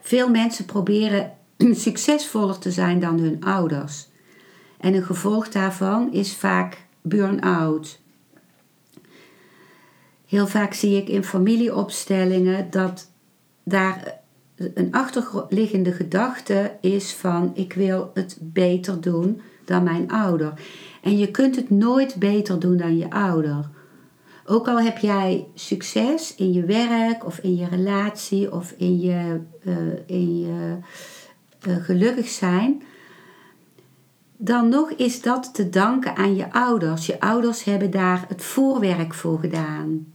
Veel 0.01 0.29
mensen 0.29 0.65
proberen 0.65 1.31
succesvoller 1.88 2.57
te 2.57 2.71
zijn 2.71 3.00
dan 3.00 3.19
hun 3.19 3.43
ouders. 3.43 4.07
En 4.77 4.93
een 4.93 5.03
gevolg 5.03 5.50
daarvan 5.50 6.13
is 6.13 6.36
vaak 6.36 6.86
burn-out. 7.01 8.00
Heel 10.31 10.47
vaak 10.47 10.73
zie 10.73 10.97
ik 10.97 11.09
in 11.09 11.23
familieopstellingen 11.23 12.67
dat 12.69 13.11
daar 13.63 14.19
een 14.55 14.91
achterliggende 14.91 15.91
gedachte 15.91 16.77
is 16.81 17.13
van 17.13 17.51
ik 17.53 17.73
wil 17.73 18.11
het 18.13 18.38
beter 18.39 19.01
doen 19.01 19.41
dan 19.65 19.83
mijn 19.83 20.11
ouder. 20.11 20.53
En 21.01 21.17
je 21.17 21.31
kunt 21.31 21.55
het 21.55 21.69
nooit 21.69 22.15
beter 22.15 22.59
doen 22.59 22.77
dan 22.77 22.97
je 22.97 23.09
ouder. 23.09 23.69
Ook 24.45 24.67
al 24.67 24.81
heb 24.81 24.97
jij 24.97 25.47
succes 25.53 26.35
in 26.35 26.53
je 26.53 26.65
werk 26.65 27.25
of 27.25 27.38
in 27.38 27.55
je 27.55 27.67
relatie 27.67 28.51
of 28.53 28.73
in 28.77 29.00
je, 29.00 29.39
uh, 29.63 29.75
in 30.05 30.39
je 30.39 30.77
uh, 31.67 31.75
gelukkig 31.75 32.27
zijn, 32.27 32.81
dan 34.38 34.69
nog 34.69 34.91
is 34.91 35.21
dat 35.21 35.53
te 35.53 35.69
danken 35.69 36.15
aan 36.15 36.35
je 36.35 36.53
ouders. 36.53 37.05
Je 37.05 37.19
ouders 37.19 37.63
hebben 37.63 37.91
daar 37.91 38.25
het 38.27 38.43
voorwerk 38.43 39.13
voor 39.13 39.39
gedaan. 39.39 40.05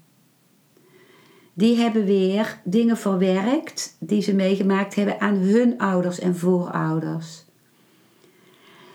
Die 1.59 1.77
hebben 1.77 2.05
weer 2.05 2.61
dingen 2.65 2.97
verwerkt 2.97 3.97
die 3.99 4.23
ze 4.23 4.35
meegemaakt 4.35 4.95
hebben 4.95 5.21
aan 5.21 5.35
hun 5.35 5.79
ouders 5.79 6.19
en 6.19 6.37
voorouders. 6.37 7.45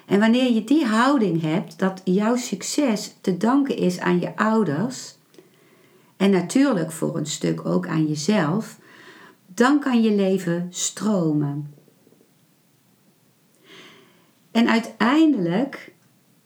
En 0.05 0.19
wanneer 0.19 0.51
je 0.51 0.63
die 0.63 0.85
houding 0.85 1.41
hebt, 1.41 1.79
dat 1.79 2.01
jouw 2.03 2.35
succes 2.35 3.15
te 3.21 3.37
danken 3.37 3.77
is 3.77 3.99
aan 3.99 4.19
je 4.19 4.35
ouders, 4.35 5.17
en 6.17 6.29
natuurlijk 6.29 6.91
voor 6.91 7.17
een 7.17 7.25
stuk 7.25 7.65
ook 7.65 7.87
aan 7.87 8.07
jezelf, 8.07 8.79
dan 9.45 9.79
kan 9.79 10.01
je 10.01 10.15
leven 10.15 10.67
stromen. 10.69 11.73
En 14.51 14.69
uiteindelijk, 14.69 15.93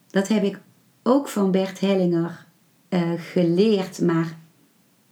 dat 0.09 0.27
heb 0.27 0.43
ik 0.43 0.59
ook 1.03 1.27
van 1.27 1.51
Bert 1.51 1.79
Hellinger 1.79 2.45
uh, 2.89 3.11
geleerd, 3.17 4.01
maar 4.01 4.43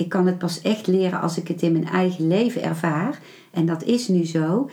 ik 0.04 0.10
kan 0.10 0.26
het 0.26 0.38
pas 0.38 0.62
echt 0.62 0.88
leren 0.88 1.22
als 1.22 1.38
ik 1.38 1.48
het 1.48 1.62
in 1.62 1.72
mijn 1.72 1.88
eigen 1.88 2.28
leven 2.28 2.64
ervaar, 2.64 3.20
en 3.52 3.66
dat 3.66 3.84
is 3.84 4.08
nu 4.08 4.26
zo, 4.26 4.70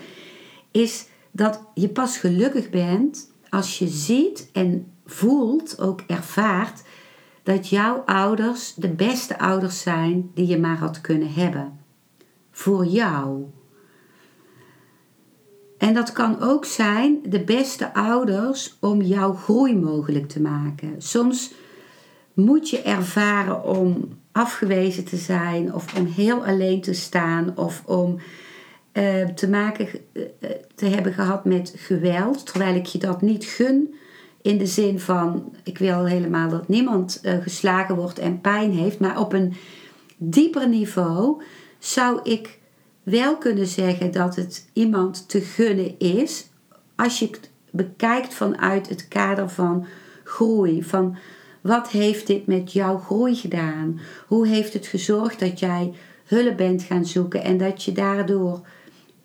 is 0.71 1.07
dat 1.31 1.63
je 1.75 1.89
pas 1.89 2.17
gelukkig 2.17 2.71
bent 2.71 3.31
als 3.49 3.79
je 3.79 3.89
ziet 3.89 4.49
en 4.53 4.93
voelt, 5.07 5.81
ook 5.81 6.01
ervaart, 6.07 6.83
dat 7.43 7.69
jouw 7.69 8.03
ouders 8.07 8.75
de 8.75 8.89
beste 8.89 9.39
ouders 9.39 9.83
zijn 9.83 10.31
die 10.35 10.47
je 10.47 10.59
maar 10.59 10.79
had 10.79 11.01
kunnen 11.01 11.33
hebben. 11.33 11.79
Voor 12.51 12.87
jou. 12.87 13.45
En 15.79 15.95
dat 15.95 16.13
kan 16.13 16.41
ook 16.41 16.65
zijn 16.65 17.19
de 17.25 17.45
beste 17.45 17.95
ouders 17.95 18.77
om 18.81 19.03
jouw 19.03 19.33
groei 19.33 19.77
mogelijk 19.77 20.29
te 20.29 20.41
maken. 20.41 20.95
Soms 20.99 21.53
moet 22.33 22.71
je 22.71 22.83
ervaren 22.83 23.65
om 23.65 24.20
afgewezen 24.33 25.05
te 25.05 25.17
zijn 25.17 25.75
of 25.75 25.99
om 25.99 26.07
heel 26.07 26.47
alleen 26.47 26.81
te 26.81 26.93
staan 26.93 27.57
of 27.57 27.83
om 27.87 28.19
uh, 28.93 29.27
te 29.27 29.49
maken 29.49 29.89
uh, 30.13 30.25
te 30.75 30.87
hebben 30.87 31.13
gehad 31.13 31.45
met 31.45 31.73
geweld, 31.77 32.47
terwijl 32.47 32.75
ik 32.75 32.87
je 32.87 32.99
dat 32.99 33.23
niet 33.23 33.45
gun 33.45 33.95
in 34.43 34.59
de 34.59 34.67
zin 34.67 35.01
van 35.01 35.55
ik 35.63 35.79
wil 35.79 36.05
helemaal 36.05 36.49
dat 36.49 36.69
niemand 36.69 37.21
uh, 37.23 37.35
geslagen 37.41 37.97
wordt 37.97 38.19
en 38.19 38.41
pijn 38.41 38.73
heeft, 38.73 38.99
maar 38.99 39.21
op 39.21 39.33
een 39.33 39.55
dieper 40.17 40.69
niveau 40.69 41.43
zou 41.79 42.21
ik 42.23 42.59
wel 43.03 43.37
kunnen 43.37 43.67
zeggen 43.67 44.11
dat 44.11 44.37
het 44.37 44.69
iemand 44.73 45.29
te 45.29 45.41
gunnen 45.41 45.99
is 45.99 46.49
als 46.97 47.19
je 47.19 47.27
het 47.27 47.51
bekijkt 47.71 48.35
vanuit 48.35 48.89
het 48.89 49.09
kader 49.09 49.49
van 49.49 49.87
groei, 50.25 50.83
van 50.83 51.17
wat 51.61 51.89
heeft 51.89 52.27
dit 52.27 52.47
met 52.47 52.73
jouw 52.73 52.99
groei 52.99 53.35
gedaan? 53.35 54.01
Hoe 54.27 54.47
heeft 54.47 54.73
het 54.73 54.87
gezorgd 54.87 55.41
dat 55.41 55.59
jij 55.59 55.93
hulp 56.25 56.57
bent 56.57 56.83
gaan 56.83 57.07
zoeken 57.07 57.43
en 57.43 57.59
dat 57.59 57.83
je 57.83 57.93
daardoor 57.93 58.61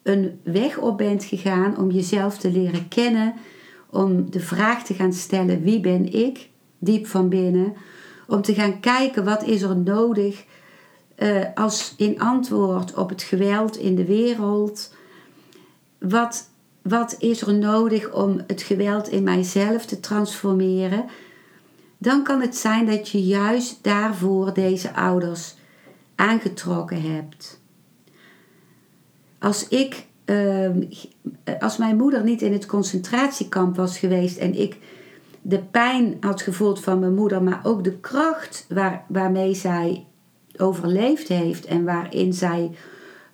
een 0.03 0.39
weg 0.43 0.77
op 0.77 0.97
bent 0.97 1.23
gegaan 1.23 1.77
om 1.77 1.91
jezelf 1.91 2.37
te 2.37 2.51
leren 2.51 2.87
kennen, 2.87 3.33
om 3.89 4.31
de 4.31 4.39
vraag 4.39 4.83
te 4.83 4.93
gaan 4.93 5.13
stellen 5.13 5.61
wie 5.61 5.79
ben 5.79 6.13
ik, 6.13 6.49
diep 6.79 7.07
van 7.07 7.29
binnen, 7.29 7.73
om 8.27 8.41
te 8.41 8.53
gaan 8.53 8.79
kijken 8.79 9.23
wat 9.23 9.43
is 9.43 9.61
er 9.61 9.77
nodig 9.77 10.45
uh, 11.17 11.45
als 11.55 11.93
in 11.97 12.19
antwoord 12.19 12.93
op 12.93 13.09
het 13.09 13.23
geweld 13.23 13.77
in 13.77 13.95
de 13.95 14.05
wereld. 14.05 14.93
Wat, 15.99 16.49
wat 16.81 17.15
is 17.19 17.41
er 17.41 17.53
nodig 17.53 18.13
om 18.13 18.41
het 18.47 18.61
geweld 18.61 19.09
in 19.09 19.23
mijzelf 19.23 19.85
te 19.85 19.99
transformeren? 19.99 21.05
Dan 22.05 22.23
kan 22.23 22.41
het 22.41 22.55
zijn 22.55 22.85
dat 22.85 23.09
je 23.09 23.23
juist 23.23 23.83
daarvoor 23.83 24.53
deze 24.53 24.93
ouders 24.93 25.55
aangetrokken 26.15 27.01
hebt. 27.01 27.61
Als 29.39 29.67
ik, 29.67 30.05
ehm, 30.25 30.83
als 31.59 31.77
mijn 31.77 31.97
moeder 31.97 32.23
niet 32.23 32.41
in 32.41 32.53
het 32.53 32.65
concentratiekamp 32.65 33.75
was 33.75 33.97
geweest 33.97 34.37
en 34.37 34.59
ik 34.59 34.77
de 35.41 35.59
pijn 35.59 36.17
had 36.19 36.41
gevoeld 36.41 36.83
van 36.83 36.99
mijn 36.99 37.13
moeder, 37.13 37.43
maar 37.43 37.59
ook 37.63 37.83
de 37.83 37.97
kracht 37.97 38.65
waar, 38.69 39.05
waarmee 39.07 39.53
zij 39.53 40.05
overleefd 40.57 41.27
heeft 41.27 41.65
en 41.65 41.83
waarin 41.83 42.33
zij 42.33 42.71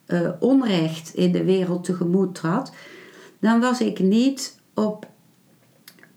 uh, 0.08 0.30
onrecht 0.40 1.14
in 1.14 1.32
de 1.32 1.44
wereld 1.44 1.84
tegemoet 1.84 2.36
trad, 2.36 2.74
dan 3.40 3.60
was 3.60 3.82
ik 3.82 4.00
niet 4.00 4.60
op 4.74 5.11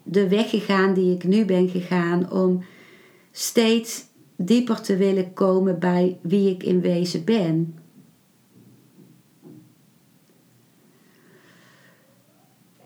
de 0.05 0.29
weg 0.29 0.51
gegaan 0.51 0.95
die 0.95 1.15
ik 1.15 1.25
nu 1.25 1.45
ben 1.45 1.69
gegaan 1.69 2.31
om 2.31 2.65
steeds 3.31 4.05
dieper 4.37 4.81
te 4.81 4.97
willen 4.97 5.33
komen 5.33 5.79
bij 5.79 6.19
wie 6.23 6.51
ik 6.51 6.63
in 6.63 6.81
wezen 6.81 7.25
ben. 7.25 7.79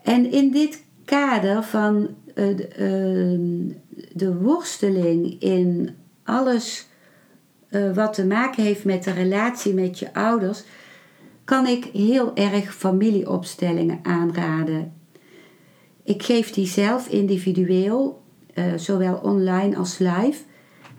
En 0.03 0.31
in 0.31 0.51
dit 0.51 0.83
kader 1.05 1.63
van 1.63 2.09
uh, 2.35 2.49
uh, 2.49 3.75
de 4.13 4.35
worsteling 4.41 5.41
in 5.41 5.95
alles 6.23 6.87
uh, 7.69 7.95
wat 7.95 8.13
te 8.13 8.25
maken 8.25 8.63
heeft 8.63 8.85
met 8.85 9.03
de 9.03 9.11
relatie 9.11 9.73
met 9.73 9.99
je 9.99 10.13
ouders, 10.13 10.63
kan 11.43 11.67
ik 11.67 11.83
heel 11.83 12.35
erg 12.35 12.75
familieopstellingen 12.75 13.99
aanraden. 14.03 14.98
Ik 16.09 16.23
geef 16.23 16.51
die 16.51 16.67
zelf 16.67 17.07
individueel, 17.07 18.21
uh, 18.55 18.73
zowel 18.75 19.15
online 19.15 19.77
als 19.77 19.97
live, 19.97 20.43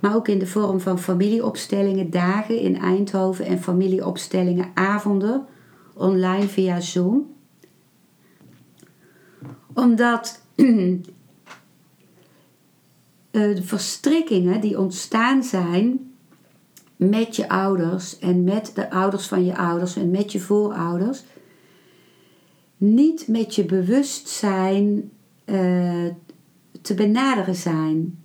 maar 0.00 0.14
ook 0.14 0.28
in 0.28 0.38
de 0.38 0.46
vorm 0.46 0.80
van 0.80 0.98
familieopstellingen 0.98 2.10
dagen 2.10 2.58
in 2.58 2.78
Eindhoven 2.78 3.44
en 3.44 3.62
familieopstellingen 3.62 4.70
avonden 4.74 5.46
online 5.94 6.48
via 6.48 6.80
Zoom. 6.80 7.34
Omdat 9.74 10.42
uh, 10.56 10.98
de 13.56 13.62
verstrikkingen 13.62 14.60
die 14.60 14.78
ontstaan 14.78 15.42
zijn 15.42 16.12
met 16.96 17.36
je 17.36 17.48
ouders 17.48 18.18
en 18.18 18.44
met 18.44 18.72
de 18.74 18.90
ouders 18.90 19.26
van 19.26 19.44
je 19.44 19.56
ouders 19.56 19.96
en 19.96 20.10
met 20.10 20.32
je 20.32 20.40
voorouders 20.40 21.22
niet 22.80 23.28
met 23.28 23.54
je 23.54 23.64
bewustzijn 23.64 25.10
uh, 25.44 26.06
te 26.80 26.94
benaderen 26.94 27.54
zijn. 27.54 28.18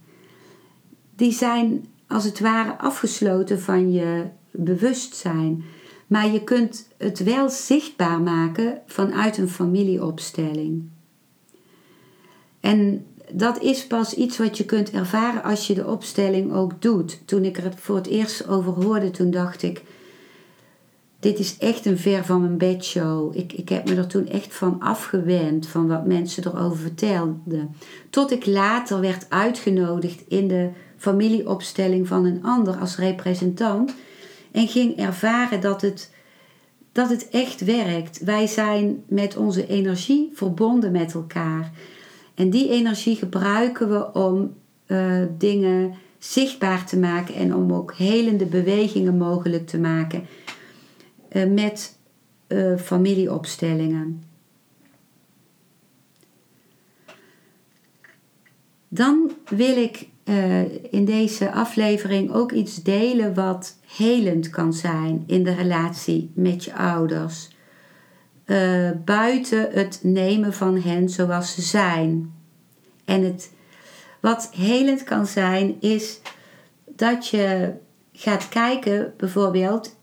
Die 1.16 1.32
zijn 1.32 1.86
als 2.08 2.24
het 2.24 2.40
ware 2.40 2.78
afgesloten 2.78 3.62
van 3.62 3.92
je 3.92 4.26
bewustzijn. 4.52 5.64
Maar 6.08 6.28
je 6.32 6.44
kunt 6.44 6.88
het 6.98 7.24
wel 7.24 7.50
zichtbaar 7.50 8.22
maken 8.22 8.82
vanuit 8.86 9.38
een 9.38 9.50
familieopstelling. 9.50 10.90
En 12.60 13.06
dat 13.32 13.62
is 13.62 13.88
pas 13.88 14.14
iets 14.14 14.38
wat 14.38 14.58
je 14.58 14.66
kunt 14.66 14.92
ervaren 14.92 15.44
als 15.44 15.68
je 15.68 15.74
de 15.74 15.88
opstelling 15.88 16.54
ook 16.54 16.82
doet. 16.82 17.22
Toen 17.26 17.44
ik 17.44 17.58
er 17.58 17.74
voor 17.76 17.96
het 17.96 18.08
eerst 18.08 18.48
over 18.48 18.84
hoorde, 18.84 19.12
toen 19.12 19.32
dacht 19.32 19.64
ik 19.64 19.84
dit 21.26 21.40
is 21.40 21.58
echt 21.58 21.86
een 21.86 21.98
ver 21.98 22.26
van 22.26 22.42
mijn 22.42 22.58
bedshow. 22.58 23.38
Ik, 23.38 23.54
ik 23.54 23.70
heb 23.70 23.90
me 23.90 23.96
er 23.96 24.08
toen 24.08 24.28
echt 24.28 24.54
van 24.54 24.80
afgewend, 24.80 25.68
van 25.68 25.88
wat 25.88 26.06
mensen 26.06 26.46
erover 26.46 26.78
vertelden. 26.78 27.76
Tot 28.10 28.32
ik 28.32 28.46
later 28.46 29.00
werd 29.00 29.26
uitgenodigd 29.30 30.24
in 30.28 30.48
de 30.48 30.70
familieopstelling 30.98 32.08
van 32.08 32.26
een 32.26 32.44
ander 32.44 32.76
als 32.76 32.98
representant. 32.98 33.94
En 34.52 34.68
ging 34.68 34.98
ervaren 34.98 35.62
dat 35.62 35.82
het, 35.82 36.14
dat 36.92 37.10
het 37.10 37.30
echt 37.30 37.64
werkt. 37.64 38.24
Wij 38.24 38.48
zijn 38.48 39.04
met 39.08 39.38
onze 39.38 39.68
energie 39.68 40.32
verbonden 40.34 40.92
met 40.92 41.14
elkaar. 41.14 41.72
En 42.36 42.50
die 42.50 42.70
energie 42.70 43.16
gebruiken 43.16 43.90
we 43.90 44.14
om 44.14 44.54
uh, 44.88 45.22
dingen 45.38 45.94
zichtbaar 46.18 46.86
te 46.86 46.98
maken 46.98 47.36
en 47.36 47.56
om 47.56 47.74
ook 47.74 47.94
helende 47.94 48.46
bewegingen 48.46 49.18
mogelijk 49.18 49.68
te 49.68 49.80
maken. 49.80 50.28
Eh, 51.36 51.46
met 51.46 51.98
uh, 52.48 52.78
familieopstellingen. 52.78 54.24
Dan 58.88 59.32
wil 59.50 59.78
ik 59.78 60.08
uh, 60.26 60.94
in 60.94 61.06
deze 61.06 61.52
aflevering 61.52 62.32
ook 62.32 62.52
iets 62.52 62.84
delen 62.84 63.34
wat 63.34 63.78
helend 63.98 64.50
kan 64.50 64.74
zijn 64.74 65.24
in 65.28 65.44
de 65.44 65.54
relatie 65.54 66.32
met 66.34 66.64
je 66.64 66.76
ouders. 66.76 67.50
Buiten 69.06 69.72
het 69.72 70.00
nemen 70.04 70.54
van 70.54 70.82
hen 70.82 71.10
zoals 71.10 71.54
ze 71.54 71.62
zijn. 71.62 72.34
En 73.06 73.24
het, 73.24 73.52
wat 74.22 74.50
helend 74.54 75.04
kan 75.04 75.28
zijn, 75.28 75.82
is 75.82 76.20
dat 76.86 77.28
je 77.28 77.74
gaat 78.14 78.50
kijken, 78.50 79.14
bijvoorbeeld, 79.18 79.96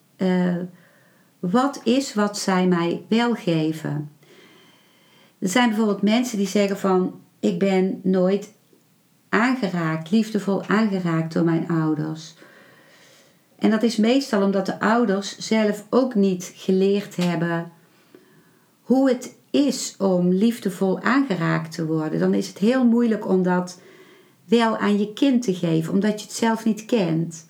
wat 1.50 1.80
is 1.84 2.14
wat 2.14 2.38
zij 2.38 2.66
mij 2.66 3.04
wel 3.08 3.34
geven. 3.34 4.10
Er 5.38 5.48
zijn 5.48 5.68
bijvoorbeeld 5.68 6.02
mensen 6.02 6.38
die 6.38 6.46
zeggen 6.46 6.78
van, 6.78 7.20
ik 7.40 7.58
ben 7.58 8.00
nooit 8.02 8.52
aangeraakt, 9.28 10.10
liefdevol 10.10 10.62
aangeraakt 10.66 11.32
door 11.32 11.44
mijn 11.44 11.68
ouders. 11.68 12.34
En 13.58 13.70
dat 13.70 13.82
is 13.82 13.96
meestal 13.96 14.42
omdat 14.42 14.66
de 14.66 14.80
ouders 14.80 15.38
zelf 15.38 15.86
ook 15.90 16.14
niet 16.14 16.52
geleerd 16.56 17.16
hebben 17.16 17.72
hoe 18.80 19.08
het 19.08 19.34
is 19.50 19.94
om 19.98 20.28
liefdevol 20.28 21.00
aangeraakt 21.00 21.72
te 21.72 21.86
worden. 21.86 22.20
Dan 22.20 22.34
is 22.34 22.48
het 22.48 22.58
heel 22.58 22.84
moeilijk 22.86 23.28
om 23.28 23.42
dat 23.42 23.80
wel 24.44 24.76
aan 24.76 24.98
je 24.98 25.12
kind 25.12 25.42
te 25.42 25.54
geven, 25.54 25.92
omdat 25.92 26.20
je 26.20 26.26
het 26.26 26.36
zelf 26.36 26.64
niet 26.64 26.84
kent. 26.84 27.46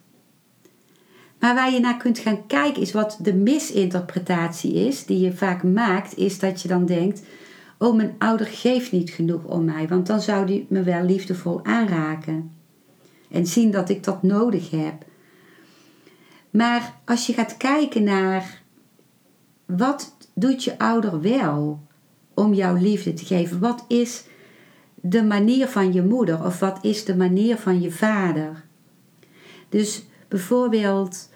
Maar 1.42 1.54
waar 1.54 1.72
je 1.72 1.80
naar 1.80 1.96
kunt 1.96 2.18
gaan 2.18 2.46
kijken 2.46 2.82
is 2.82 2.92
wat 2.92 3.18
de 3.20 3.34
misinterpretatie 3.34 4.72
is, 4.72 5.06
die 5.06 5.20
je 5.20 5.32
vaak 5.32 5.62
maakt, 5.62 6.16
is 6.16 6.38
dat 6.38 6.62
je 6.62 6.68
dan 6.68 6.86
denkt: 6.86 7.22
oh, 7.78 7.96
mijn 7.96 8.14
ouder 8.18 8.46
geeft 8.46 8.92
niet 8.92 9.10
genoeg 9.10 9.44
om 9.44 9.64
mij, 9.64 9.88
want 9.88 10.06
dan 10.06 10.20
zou 10.20 10.46
die 10.46 10.66
me 10.68 10.82
wel 10.82 11.02
liefdevol 11.02 11.64
aanraken. 11.64 12.52
En 13.30 13.46
zien 13.46 13.70
dat 13.70 13.88
ik 13.88 14.04
dat 14.04 14.22
nodig 14.22 14.70
heb. 14.70 15.04
Maar 16.50 16.94
als 17.04 17.26
je 17.26 17.32
gaat 17.32 17.56
kijken 17.56 18.02
naar 18.02 18.62
wat 19.66 20.16
doet 20.34 20.64
je 20.64 20.78
ouder 20.78 21.20
wel 21.20 21.80
om 22.34 22.54
jouw 22.54 22.76
liefde 22.76 23.14
te 23.14 23.24
geven? 23.24 23.60
Wat 23.60 23.84
is 23.88 24.24
de 24.94 25.22
manier 25.22 25.68
van 25.68 25.92
je 25.92 26.02
moeder 26.02 26.44
of 26.44 26.58
wat 26.58 26.78
is 26.82 27.04
de 27.04 27.16
manier 27.16 27.56
van 27.56 27.80
je 27.80 27.90
vader? 27.90 28.64
Dus 29.68 30.04
bijvoorbeeld, 30.28 31.30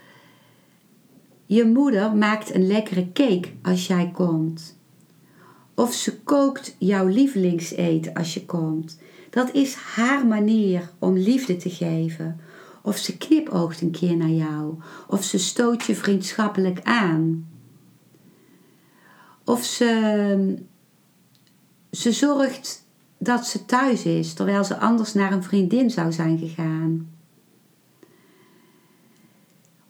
je 1.47 1.65
moeder 1.65 2.17
maakt 2.17 2.55
een 2.55 2.67
lekkere 2.67 3.13
cake 3.13 3.49
als 3.63 3.87
jij 3.87 4.11
komt. 4.13 4.79
Of 5.75 5.93
ze 5.95 6.21
kookt 6.23 6.77
jouw 6.79 7.07
lievelingseten 7.07 8.15
als 8.15 8.35
je 8.35 8.45
komt. 8.45 8.99
Dat 9.31 9.55
is 9.55 9.75
haar 9.75 10.27
manier 10.27 10.91
om 10.99 11.17
liefde 11.17 11.57
te 11.57 11.71
geven. 11.71 12.41
Of 12.83 12.97
ze 12.97 13.17
knipoogt 13.17 13.81
een 13.81 13.91
keer 13.91 14.17
naar 14.17 14.29
jou. 14.29 14.75
Of 15.09 15.25
ze 15.25 15.39
stoot 15.39 15.85
je 15.85 15.95
vriendschappelijk 15.95 16.81
aan. 16.83 17.49
Of 19.45 19.65
ze, 19.65 20.59
ze 21.91 22.13
zorgt 22.13 22.87
dat 23.19 23.47
ze 23.47 23.65
thuis 23.65 24.05
is 24.05 24.33
terwijl 24.33 24.65
ze 24.65 24.79
anders 24.79 25.15
naar 25.15 25.33
een 25.33 25.43
vriendin 25.43 25.91
zou 25.91 26.13
zijn 26.13 26.39
gegaan. 26.39 27.16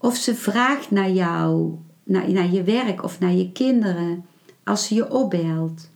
Of 0.07 0.17
ze 0.17 0.35
vraagt 0.35 0.91
naar 0.91 1.11
jou, 1.11 1.75
naar, 2.05 2.31
naar 2.31 2.51
je 2.51 2.63
werk 2.63 3.05
of 3.05 3.21
naar 3.21 3.33
je 3.33 3.53
kinderen 3.53 4.25
als 4.65 4.87
ze 4.87 4.95
je 4.95 5.11
opbelt. 5.11 5.91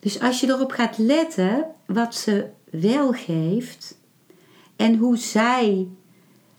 Dus 0.00 0.20
als 0.20 0.40
je 0.40 0.46
erop 0.46 0.70
gaat 0.70 0.98
letten 0.98 1.66
wat 1.86 2.14
ze 2.14 2.46
wel 2.70 3.12
geeft 3.12 3.98
en 4.76 4.96
hoe 4.96 5.16
zij 5.16 5.88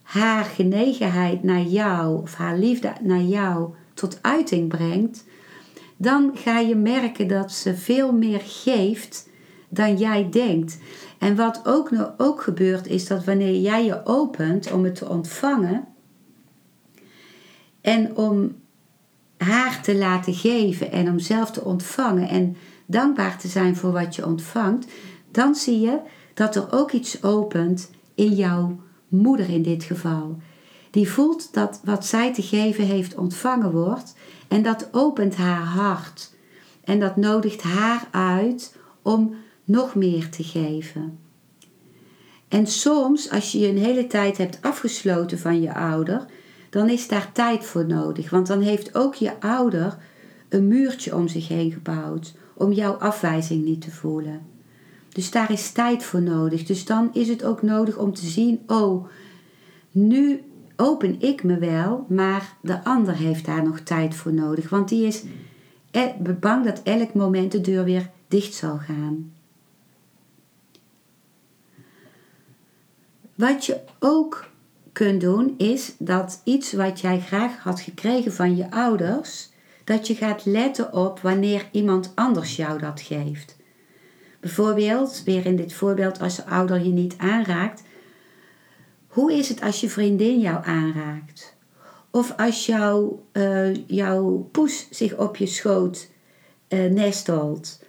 haar 0.02 0.44
genegenheid 0.44 1.44
naar 1.44 1.64
jou 1.64 2.22
of 2.22 2.34
haar 2.34 2.58
liefde 2.58 2.94
naar 3.02 3.24
jou 3.24 3.70
tot 3.94 4.20
uiting 4.22 4.68
brengt, 4.68 5.26
dan 5.98 6.32
ga 6.34 6.60
je 6.60 6.76
merken 6.76 7.28
dat 7.28 7.52
ze 7.52 7.76
veel 7.76 8.12
meer 8.12 8.42
geeft 8.44 9.30
dan 9.70 9.98
jij 9.98 10.30
denkt. 10.30 10.78
En 11.18 11.36
wat 11.36 11.62
ook, 11.64 11.90
ook 12.18 12.42
gebeurt 12.42 12.88
is 12.88 13.08
dat 13.08 13.24
wanneer 13.24 13.60
jij 13.62 13.86
je 13.86 14.06
opent 14.06 14.72
om 14.72 14.84
het 14.84 14.96
te 14.96 15.10
ontvangen 15.10 15.90
en 17.82 18.16
om 18.16 18.56
haar 19.38 19.82
te 19.82 19.96
laten 19.96 20.34
geven 20.34 20.92
en 20.92 21.10
om 21.10 21.20
zelf 21.20 21.52
te 21.52 21.64
ontvangen 21.64 22.30
en 22.30 22.58
dankbaar 22.86 23.38
te 23.38 23.48
zijn 23.48 23.76
voor 23.76 23.92
wat 23.92 24.16
je 24.16 24.26
ontvangt, 24.26 24.92
dan 25.32 25.56
zie 25.56 25.80
je 25.80 26.00
dat 26.34 26.56
er 26.56 26.68
ook 26.72 26.92
iets 26.92 27.24
opent 27.24 27.90
in 28.16 28.34
jouw 28.34 28.80
moeder 29.08 29.50
in 29.50 29.62
dit 29.62 29.84
geval. 29.84 30.38
Die 30.92 31.10
voelt 31.10 31.54
dat 31.54 31.82
wat 31.84 32.06
zij 32.06 32.34
te 32.34 32.42
geven 32.42 32.86
heeft 32.86 33.16
ontvangen 33.16 33.72
wordt 33.72 34.16
en 34.48 34.64
dat 34.64 34.88
opent 34.92 35.36
haar 35.36 35.64
hart. 35.64 36.34
En 36.84 37.00
dat 37.00 37.16
nodigt 37.16 37.62
haar 37.62 38.08
uit 38.12 38.76
om 39.02 39.36
nog 39.64 39.96
meer 39.96 40.30
te 40.30 40.44
geven. 40.44 41.20
En 42.48 42.68
soms, 42.68 43.30
als 43.30 43.52
je 43.52 43.60
je 43.60 43.68
een 43.68 43.78
hele 43.78 44.08
tijd 44.08 44.38
hebt 44.38 44.58
afgesloten 44.62 45.40
van 45.40 45.62
je 45.62 45.74
ouder, 45.74 46.26
dan 46.72 46.90
is 46.90 47.08
daar 47.08 47.32
tijd 47.32 47.66
voor 47.66 47.86
nodig. 47.86 48.30
Want 48.30 48.48
dan 48.48 48.62
heeft 48.62 48.96
ook 48.96 49.16
je 49.16 49.40
ouder 49.40 49.98
een 50.50 50.68
muurtje 50.68 51.16
om 51.16 51.28
zich 51.28 51.48
heen 51.48 51.72
gebouwd 51.72 52.34
om 52.54 52.72
jouw 52.72 52.94
afwijzing 52.94 53.64
niet 53.64 53.82
te 53.82 53.92
voelen. 53.92 54.42
Dus 55.10 55.32
daar 55.32 55.52
is 55.52 55.72
tijd 55.72 56.04
voor 56.04 56.22
nodig. 56.22 56.64
Dus 56.64 56.86
dan 56.86 57.10
is 57.14 57.28
het 57.28 57.44
ook 57.44 57.62
nodig 57.62 57.98
om 57.98 58.14
te 58.14 58.26
zien: 58.26 58.60
oh, 58.68 59.08
nu 59.92 60.42
open 60.76 61.22
ik 61.22 61.44
me 61.44 61.58
wel, 61.58 62.06
maar 62.10 62.56
de 62.62 62.84
ander 62.84 63.16
heeft 63.16 63.46
daar 63.46 63.64
nog 63.64 63.80
tijd 63.80 64.16
voor 64.16 64.34
nodig. 64.34 64.70
Want 64.70 64.90
die 64.90 65.06
is 65.06 65.24
bang 66.40 66.66
dat 66.66 66.82
elk 66.84 67.14
moment 67.14 67.52
de 67.52 67.62
deur 67.62 67.84
weer 67.84 68.10
dicht 68.28 68.54
zal 68.54 68.78
gaan. 68.78 69.34
Wat 73.36 73.66
je 73.66 73.80
ook 74.00 74.50
kunt 74.92 75.22
doen 75.22 75.54
is 75.58 75.96
dat 75.98 76.42
iets 76.44 76.74
wat 76.74 77.00
jij 77.00 77.20
graag 77.20 77.58
had 77.58 77.82
gekregen 77.82 78.34
van 78.34 78.56
je 78.56 78.72
ouders, 78.72 79.50
dat 79.84 80.08
je 80.08 80.16
gaat 80.16 80.46
letten 80.46 80.94
op 80.94 81.20
wanneer 81.20 81.70
iemand 81.72 82.12
anders 82.16 82.56
jou 82.56 82.80
dat 82.80 83.02
geeft. 83.02 83.56
Bijvoorbeeld, 84.40 85.22
weer 85.26 85.46
in 85.46 85.56
dit 85.56 85.74
voorbeeld, 85.74 86.20
als 86.20 86.36
de 86.36 86.46
ouder 86.46 86.84
je 86.84 86.92
niet 86.92 87.16
aanraakt, 87.18 87.82
hoe 89.08 89.34
is 89.34 89.50
het 89.50 89.62
als 89.62 89.82
je 89.82 89.90
vriendin 89.90 90.40
jou 90.40 90.66
aanraakt? 90.66 91.56
Of 92.12 92.34
als 92.38 92.66
jouw, 92.66 93.26
uh, 93.34 93.88
jouw 93.88 94.50
poes 94.52 94.88
zich 94.90 95.18
op 95.18 95.36
je 95.36 95.46
schoot 95.46 96.10
uh, 96.70 96.92
nestelt? 96.92 97.80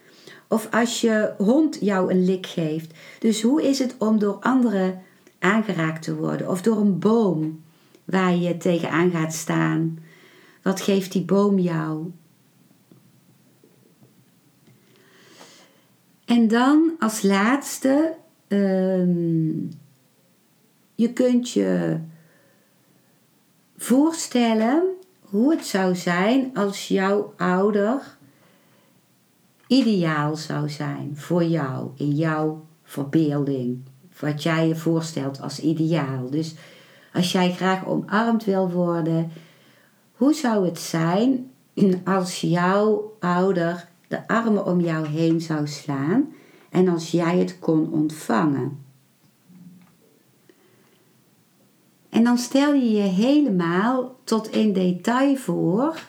Of 0.49 0.69
als 0.71 1.01
je 1.01 1.35
hond 1.39 1.79
jou 1.81 2.11
een 2.11 2.25
lik 2.25 2.47
geeft? 2.47 2.93
Dus 3.19 3.43
hoe 3.43 3.63
is 3.63 3.79
het 3.79 3.95
om 3.99 4.19
door 4.19 4.37
anderen 4.41 5.03
aangeraakt 5.43 6.03
te 6.03 6.15
worden? 6.15 6.49
Of 6.49 6.63
door 6.63 6.77
een 6.77 6.99
boom 6.99 7.63
waar 8.05 8.35
je 8.35 8.57
tegenaan 8.57 9.11
gaat 9.11 9.35
staan? 9.35 9.99
Wat 10.63 10.81
geeft 10.81 11.13
die 11.13 11.25
boom 11.25 11.59
jou? 11.59 12.11
En 16.25 16.49
dan 16.49 16.93
als 16.99 17.23
laatste, 17.23 18.15
ehm, 18.49 19.51
je 20.95 21.13
kunt 21.13 21.51
je 21.51 21.99
voorstellen 23.77 24.83
hoe 25.21 25.51
het 25.51 25.67
zou 25.67 25.95
zijn 25.95 26.51
als 26.55 26.89
jouw 26.89 27.35
ouder 27.37 28.17
ideaal 29.67 30.37
zou 30.37 30.69
zijn 30.69 31.17
voor 31.17 31.45
jou, 31.45 31.91
in 31.97 32.11
jouw 32.11 32.67
verbeelding. 32.83 33.83
Wat 34.23 34.43
jij 34.43 34.69
je 34.69 34.77
voorstelt 34.77 35.41
als 35.41 35.61
ideaal. 35.61 36.31
Dus 36.31 36.55
als 37.13 37.33
jij 37.33 37.53
graag 37.53 37.87
omarmd 37.87 38.45
wil 38.45 38.71
worden, 38.71 39.31
hoe 40.13 40.35
zou 40.35 40.65
het 40.65 40.79
zijn 40.79 41.51
als 42.05 42.41
jouw 42.41 43.17
ouder 43.21 43.89
de 44.09 44.29
armen 44.29 44.67
om 44.67 44.81
jou 44.81 45.07
heen 45.07 45.41
zou 45.41 45.67
slaan 45.67 46.33
en 46.71 46.89
als 46.89 47.11
jij 47.11 47.39
het 47.39 47.59
kon 47.59 47.93
ontvangen? 47.93 48.79
En 52.09 52.25
dan 52.25 52.39
stel 52.39 52.75
je 52.75 52.91
je 52.91 53.09
helemaal 53.09 54.17
tot 54.25 54.51
in 54.51 54.73
detail 54.73 55.37
voor 55.37 56.01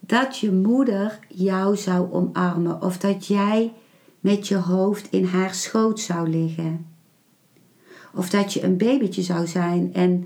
dat 0.00 0.38
je 0.38 0.52
moeder 0.52 1.18
jou 1.28 1.76
zou 1.76 2.12
omarmen 2.12 2.82
of 2.82 2.98
dat 2.98 3.26
jij 3.26 3.72
met 4.20 4.48
je 4.48 4.56
hoofd 4.56 5.10
in 5.10 5.24
haar 5.24 5.54
schoot 5.54 6.00
zou 6.00 6.28
liggen. 6.28 6.95
Of 8.16 8.30
dat 8.30 8.52
je 8.52 8.62
een 8.62 8.76
babytje 8.76 9.22
zou 9.22 9.46
zijn 9.46 9.94
en 9.94 10.24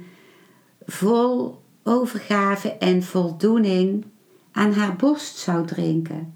vol 0.87 1.63
overgave 1.83 2.73
en 2.73 3.03
voldoening 3.03 4.05
aan 4.53 4.73
haar 4.73 4.97
borst 4.97 5.37
zou 5.37 5.67
drinken. 5.67 6.35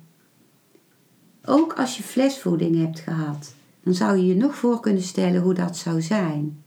Ook 1.44 1.72
als 1.72 1.96
je 1.96 2.02
flesvoeding 2.02 2.76
hebt 2.76 3.00
gehad. 3.00 3.54
Dan 3.82 3.94
zou 3.94 4.16
je 4.16 4.26
je 4.26 4.36
nog 4.36 4.54
voor 4.54 4.80
kunnen 4.80 5.02
stellen 5.02 5.42
hoe 5.42 5.54
dat 5.54 5.76
zou 5.76 6.02
zijn. 6.02 6.62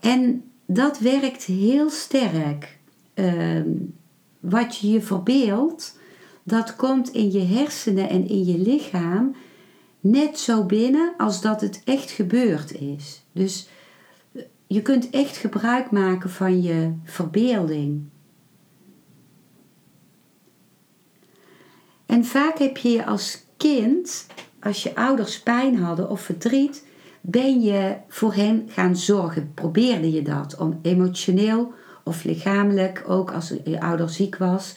En 0.00 0.44
dat 0.66 0.98
werkt 0.98 1.44
heel 1.44 1.90
sterk. 1.90 2.78
Ehm, 3.14 3.68
wat 4.40 4.78
je 4.78 4.90
je 4.90 5.00
verbeeldt, 5.00 5.98
dat 6.42 6.76
komt 6.76 7.12
in 7.12 7.32
je 7.32 7.42
hersenen 7.42 8.08
en 8.08 8.28
in 8.28 8.44
je 8.44 8.58
lichaam 8.58 9.34
net 10.04 10.38
zo 10.38 10.64
binnen 10.64 11.14
als 11.16 11.40
dat 11.40 11.60
het 11.60 11.82
echt 11.84 12.10
gebeurd 12.10 12.72
is. 12.72 13.24
Dus 13.32 13.68
je 14.66 14.82
kunt 14.82 15.10
echt 15.10 15.36
gebruik 15.36 15.90
maken 15.90 16.30
van 16.30 16.62
je 16.62 16.92
verbeelding. 17.04 18.04
En 22.06 22.24
vaak 22.24 22.58
heb 22.58 22.76
je 22.76 23.06
als 23.06 23.44
kind, 23.56 24.26
als 24.60 24.82
je 24.82 24.96
ouders 24.96 25.42
pijn 25.42 25.78
hadden 25.78 26.10
of 26.10 26.20
verdriet, 26.20 26.86
ben 27.20 27.60
je 27.60 27.96
voor 28.08 28.34
hen 28.34 28.68
gaan 28.68 28.96
zorgen. 28.96 29.52
Probeerde 29.54 30.12
je 30.12 30.22
dat 30.22 30.56
om 30.56 30.78
emotioneel 30.82 31.72
of 32.02 32.24
lichamelijk, 32.24 33.04
ook 33.06 33.32
als 33.32 33.52
je 33.64 33.80
ouder 33.80 34.10
ziek 34.10 34.36
was, 34.36 34.76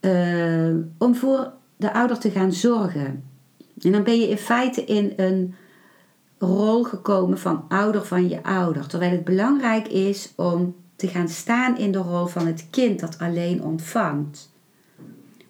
uh, 0.00 0.74
om 0.98 1.14
voor 1.14 1.52
de 1.76 1.92
ouder 1.92 2.18
te 2.18 2.30
gaan 2.30 2.52
zorgen. 2.52 3.29
En 3.82 3.92
dan 3.92 4.02
ben 4.02 4.20
je 4.20 4.28
in 4.28 4.38
feite 4.38 4.84
in 4.84 5.12
een 5.16 5.54
rol 6.38 6.82
gekomen 6.82 7.38
van 7.38 7.64
ouder 7.68 8.04
van 8.04 8.28
je 8.28 8.42
ouder. 8.42 8.86
Terwijl 8.86 9.10
het 9.10 9.24
belangrijk 9.24 9.88
is 9.88 10.32
om 10.36 10.74
te 10.96 11.08
gaan 11.08 11.28
staan 11.28 11.78
in 11.78 11.92
de 11.92 11.98
rol 11.98 12.26
van 12.26 12.46
het 12.46 12.66
kind 12.70 13.00
dat 13.00 13.18
alleen 13.18 13.62
ontvangt. 13.62 14.50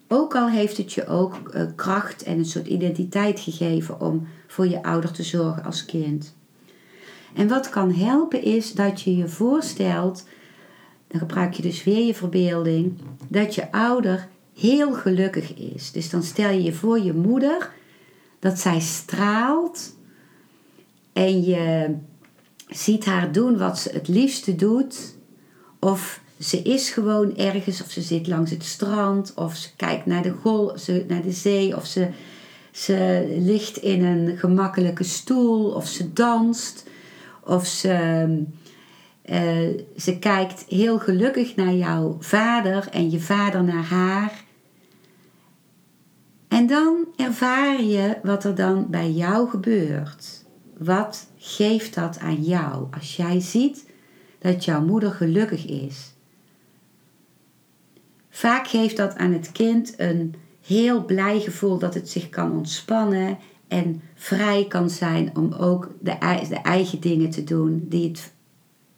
Ook 0.07 0.35
al 0.35 0.49
heeft 0.49 0.77
het 0.77 0.93
je 0.93 1.07
ook 1.07 1.35
uh, 1.55 1.63
kracht 1.75 2.23
en 2.23 2.37
een 2.37 2.45
soort 2.45 2.67
identiteit 2.67 3.39
gegeven 3.39 4.01
om 4.01 4.27
voor 4.47 4.67
je 4.67 4.83
ouder 4.83 5.11
te 5.11 5.23
zorgen 5.23 5.63
als 5.63 5.85
kind. 5.85 6.35
En 7.33 7.47
wat 7.47 7.69
kan 7.69 7.93
helpen 7.93 8.43
is 8.43 8.73
dat 8.73 9.01
je 9.01 9.15
je 9.15 9.27
voorstelt, 9.27 10.27
dan 11.07 11.19
gebruik 11.19 11.53
je 11.53 11.61
dus 11.61 11.83
weer 11.83 12.05
je 12.05 12.13
verbeelding, 12.13 12.97
dat 13.27 13.55
je 13.55 13.71
ouder 13.71 14.27
heel 14.59 14.93
gelukkig 14.93 15.53
is. 15.53 15.91
Dus 15.91 16.09
dan 16.09 16.23
stel 16.23 16.49
je 16.49 16.63
je 16.63 16.73
voor 16.73 16.99
je 16.99 17.13
moeder 17.13 17.71
dat 18.41 18.59
zij 18.59 18.79
straalt 18.79 19.95
en 21.13 21.43
je 21.43 21.95
ziet 22.67 23.05
haar 23.05 23.31
doen 23.31 23.57
wat 23.57 23.79
ze 23.79 23.89
het 23.89 24.07
liefste 24.07 24.55
doet. 24.55 25.15
Of 25.79 26.21
ze 26.39 26.61
is 26.61 26.89
gewoon 26.89 27.37
ergens, 27.37 27.81
of 27.81 27.91
ze 27.91 28.01
zit 28.01 28.27
langs 28.27 28.51
het 28.51 28.63
strand, 28.63 29.33
of 29.35 29.55
ze 29.55 29.69
kijkt 29.75 30.05
naar 30.05 30.21
de, 30.21 30.31
gol, 30.31 30.77
ze, 30.77 31.05
naar 31.07 31.21
de 31.21 31.31
zee, 31.31 31.75
of 31.75 31.85
ze, 31.85 32.07
ze 32.71 33.25
ligt 33.39 33.77
in 33.77 34.03
een 34.03 34.37
gemakkelijke 34.37 35.03
stoel, 35.03 35.71
of 35.71 35.87
ze 35.87 36.13
danst, 36.13 36.85
of 37.45 37.65
ze, 37.65 38.27
uh, 39.25 39.81
ze 39.97 40.17
kijkt 40.19 40.65
heel 40.67 40.99
gelukkig 40.99 41.55
naar 41.55 41.73
jouw 41.73 42.17
vader 42.19 42.87
en 42.91 43.11
je 43.11 43.19
vader 43.19 43.63
naar 43.63 43.85
haar. 43.85 44.40
En 46.51 46.67
dan 46.67 47.07
ervaar 47.15 47.81
je 47.81 48.17
wat 48.23 48.43
er 48.43 48.55
dan 48.55 48.87
bij 48.89 49.11
jou 49.11 49.49
gebeurt. 49.49 50.45
Wat 50.77 51.27
geeft 51.37 51.95
dat 51.95 52.19
aan 52.19 52.43
jou 52.43 52.87
als 52.91 53.15
jij 53.15 53.39
ziet 53.39 53.89
dat 54.39 54.65
jouw 54.65 54.81
moeder 54.81 55.11
gelukkig 55.11 55.65
is? 55.65 56.13
Vaak 58.29 58.67
geeft 58.67 58.97
dat 58.97 59.15
aan 59.15 59.33
het 59.33 59.51
kind 59.51 59.93
een 59.97 60.35
heel 60.65 61.05
blij 61.05 61.39
gevoel 61.39 61.77
dat 61.77 61.93
het 61.93 62.09
zich 62.09 62.29
kan 62.29 62.51
ontspannen 62.51 63.37
en 63.67 64.01
vrij 64.15 64.65
kan 64.67 64.89
zijn 64.89 65.37
om 65.37 65.53
ook 65.53 65.89
de, 65.99 66.45
de 66.49 66.61
eigen 66.63 66.99
dingen 66.99 67.29
te 67.29 67.43
doen 67.43 67.85
die 67.89 68.07
het, 68.07 68.31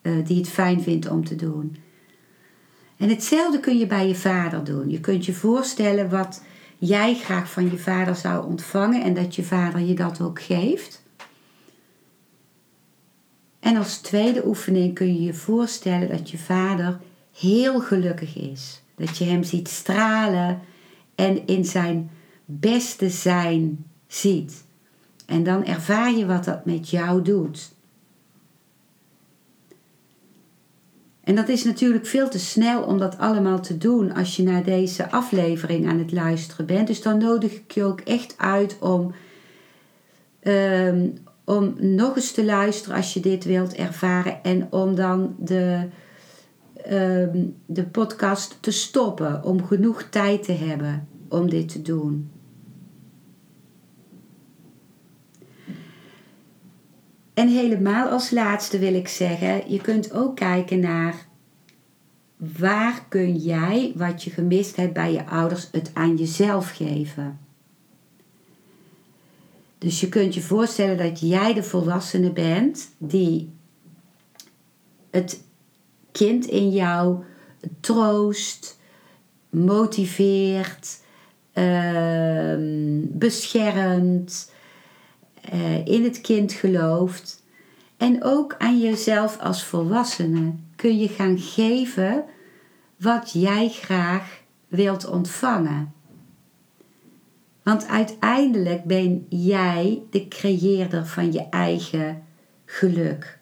uh, 0.01 0.25
die 0.25 0.37
het 0.37 0.49
fijn 0.49 0.81
vindt 0.81 1.09
om 1.09 1.25
te 1.25 1.35
doen. 1.35 1.75
En 2.97 3.09
hetzelfde 3.09 3.59
kun 3.59 3.77
je 3.77 3.87
bij 3.87 4.07
je 4.07 4.15
vader 4.15 4.63
doen. 4.63 4.89
Je 4.89 4.99
kunt 4.99 5.25
je 5.25 5.33
voorstellen 5.33 6.09
wat 6.09 6.41
jij 6.87 7.15
graag 7.15 7.51
van 7.51 7.71
je 7.71 7.77
vader 7.77 8.15
zou 8.15 8.45
ontvangen 8.45 9.03
en 9.03 9.13
dat 9.13 9.35
je 9.35 9.43
vader 9.43 9.81
je 9.81 9.93
dat 9.93 10.21
ook 10.21 10.41
geeft. 10.41 11.03
En 13.59 13.77
als 13.77 13.97
tweede 13.97 14.45
oefening 14.45 14.93
kun 14.93 15.13
je 15.13 15.21
je 15.21 15.33
voorstellen 15.33 16.09
dat 16.09 16.29
je 16.29 16.37
vader 16.37 16.99
heel 17.39 17.79
gelukkig 17.79 18.35
is. 18.35 18.81
Dat 18.95 19.17
je 19.17 19.25
hem 19.25 19.43
ziet 19.43 19.67
stralen 19.67 20.61
en 21.15 21.47
in 21.47 21.65
zijn 21.65 22.11
beste 22.45 23.09
zijn 23.09 23.85
ziet. 24.07 24.63
En 25.25 25.43
dan 25.43 25.65
ervaar 25.65 26.11
je 26.11 26.25
wat 26.25 26.43
dat 26.43 26.65
met 26.65 26.89
jou 26.89 27.21
doet. 27.21 27.72
En 31.23 31.35
dat 31.35 31.49
is 31.49 31.63
natuurlijk 31.63 32.05
veel 32.05 32.29
te 32.29 32.39
snel 32.39 32.83
om 32.83 32.97
dat 32.97 33.17
allemaal 33.17 33.59
te 33.59 33.77
doen 33.77 34.13
als 34.13 34.35
je 34.35 34.43
naar 34.43 34.63
deze 34.63 35.11
aflevering 35.11 35.87
aan 35.87 35.99
het 35.99 36.11
luisteren 36.11 36.65
bent. 36.65 36.87
Dus 36.87 37.01
dan 37.01 37.17
nodig 37.17 37.53
ik 37.53 37.71
je 37.71 37.83
ook 37.83 37.99
echt 37.99 38.33
uit 38.37 38.77
om, 38.79 39.13
ehm, 40.39 41.07
om 41.43 41.73
nog 41.77 42.15
eens 42.15 42.31
te 42.31 42.45
luisteren 42.45 42.95
als 42.95 43.13
je 43.13 43.19
dit 43.19 43.43
wilt 43.45 43.73
ervaren. 43.73 44.43
En 44.43 44.67
om 44.69 44.95
dan 44.95 45.35
de, 45.39 45.87
ehm, 46.83 47.45
de 47.65 47.83
podcast 47.83 48.57
te 48.59 48.71
stoppen. 48.71 49.43
Om 49.43 49.65
genoeg 49.65 50.03
tijd 50.03 50.43
te 50.43 50.53
hebben 50.53 51.07
om 51.29 51.49
dit 51.49 51.69
te 51.69 51.81
doen. 51.81 52.31
En 57.33 57.47
helemaal 57.47 58.07
als 58.07 58.31
laatste 58.31 58.79
wil 58.79 58.93
ik 58.93 59.07
zeggen, 59.07 59.71
je 59.71 59.81
kunt 59.81 60.13
ook 60.13 60.35
kijken 60.35 60.79
naar 60.79 61.15
waar 62.37 63.05
kun 63.09 63.35
jij 63.35 63.91
wat 63.95 64.23
je 64.23 64.29
gemist 64.29 64.75
hebt 64.75 64.93
bij 64.93 65.11
je 65.11 65.25
ouders 65.25 65.67
het 65.71 65.91
aan 65.93 66.15
jezelf 66.15 66.71
geven. 66.71 67.39
Dus 69.77 69.99
je 69.99 70.09
kunt 70.09 70.33
je 70.33 70.41
voorstellen 70.41 70.97
dat 70.97 71.19
jij 71.19 71.53
de 71.53 71.63
volwassene 71.63 72.31
bent 72.31 72.89
die 72.97 73.51
het 75.09 75.43
kind 76.11 76.45
in 76.45 76.69
jou 76.69 77.23
troost, 77.79 78.79
motiveert, 79.49 80.99
uh, 81.53 82.55
beschermt, 83.09 84.51
uh, 85.53 85.85
in 85.85 86.03
het 86.03 86.21
kind 86.21 86.51
gelooft. 86.51 87.43
En 87.97 88.23
ook 88.23 88.55
aan 88.57 88.79
jezelf 88.79 89.39
als 89.39 89.63
volwassene 89.63 90.53
kun 90.75 90.97
je 90.97 91.07
gaan 91.07 91.39
geven 91.39 92.25
wat 92.97 93.31
jij 93.31 93.69
graag 93.69 94.41
wilt 94.67 95.05
ontvangen. 95.05 95.93
Want 97.63 97.87
uiteindelijk 97.87 98.83
ben 98.83 99.25
jij 99.29 100.01
de 100.09 100.27
creëerder 100.27 101.07
van 101.07 101.31
je 101.31 101.49
eigen 101.49 102.23
geluk. 102.65 103.39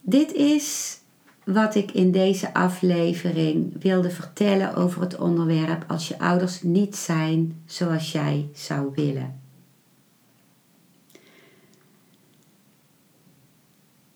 Dit 0.00 0.32
is 0.32 0.98
wat 1.44 1.74
ik 1.74 1.90
in 1.90 2.10
deze 2.10 2.54
aflevering 2.54 3.82
wilde 3.82 4.10
vertellen 4.10 4.74
over 4.74 5.00
het 5.00 5.16
onderwerp 5.16 5.84
als 5.88 6.08
je 6.08 6.18
ouders 6.18 6.62
niet 6.62 6.96
zijn 6.96 7.62
zoals 7.66 8.12
jij 8.12 8.48
zou 8.54 8.90
willen. 8.94 9.40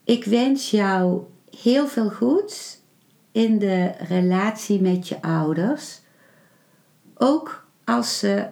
Ik 0.05 0.25
wens 0.25 0.71
jou 0.71 1.23
heel 1.61 1.87
veel 1.87 2.11
goeds 2.11 2.81
in 3.33 3.59
de 3.59 3.93
relatie 3.99 4.81
met 4.81 5.09
je 5.09 5.23
ouders, 5.23 6.01
ook 7.15 7.67
als 7.85 8.19
ze 8.19 8.47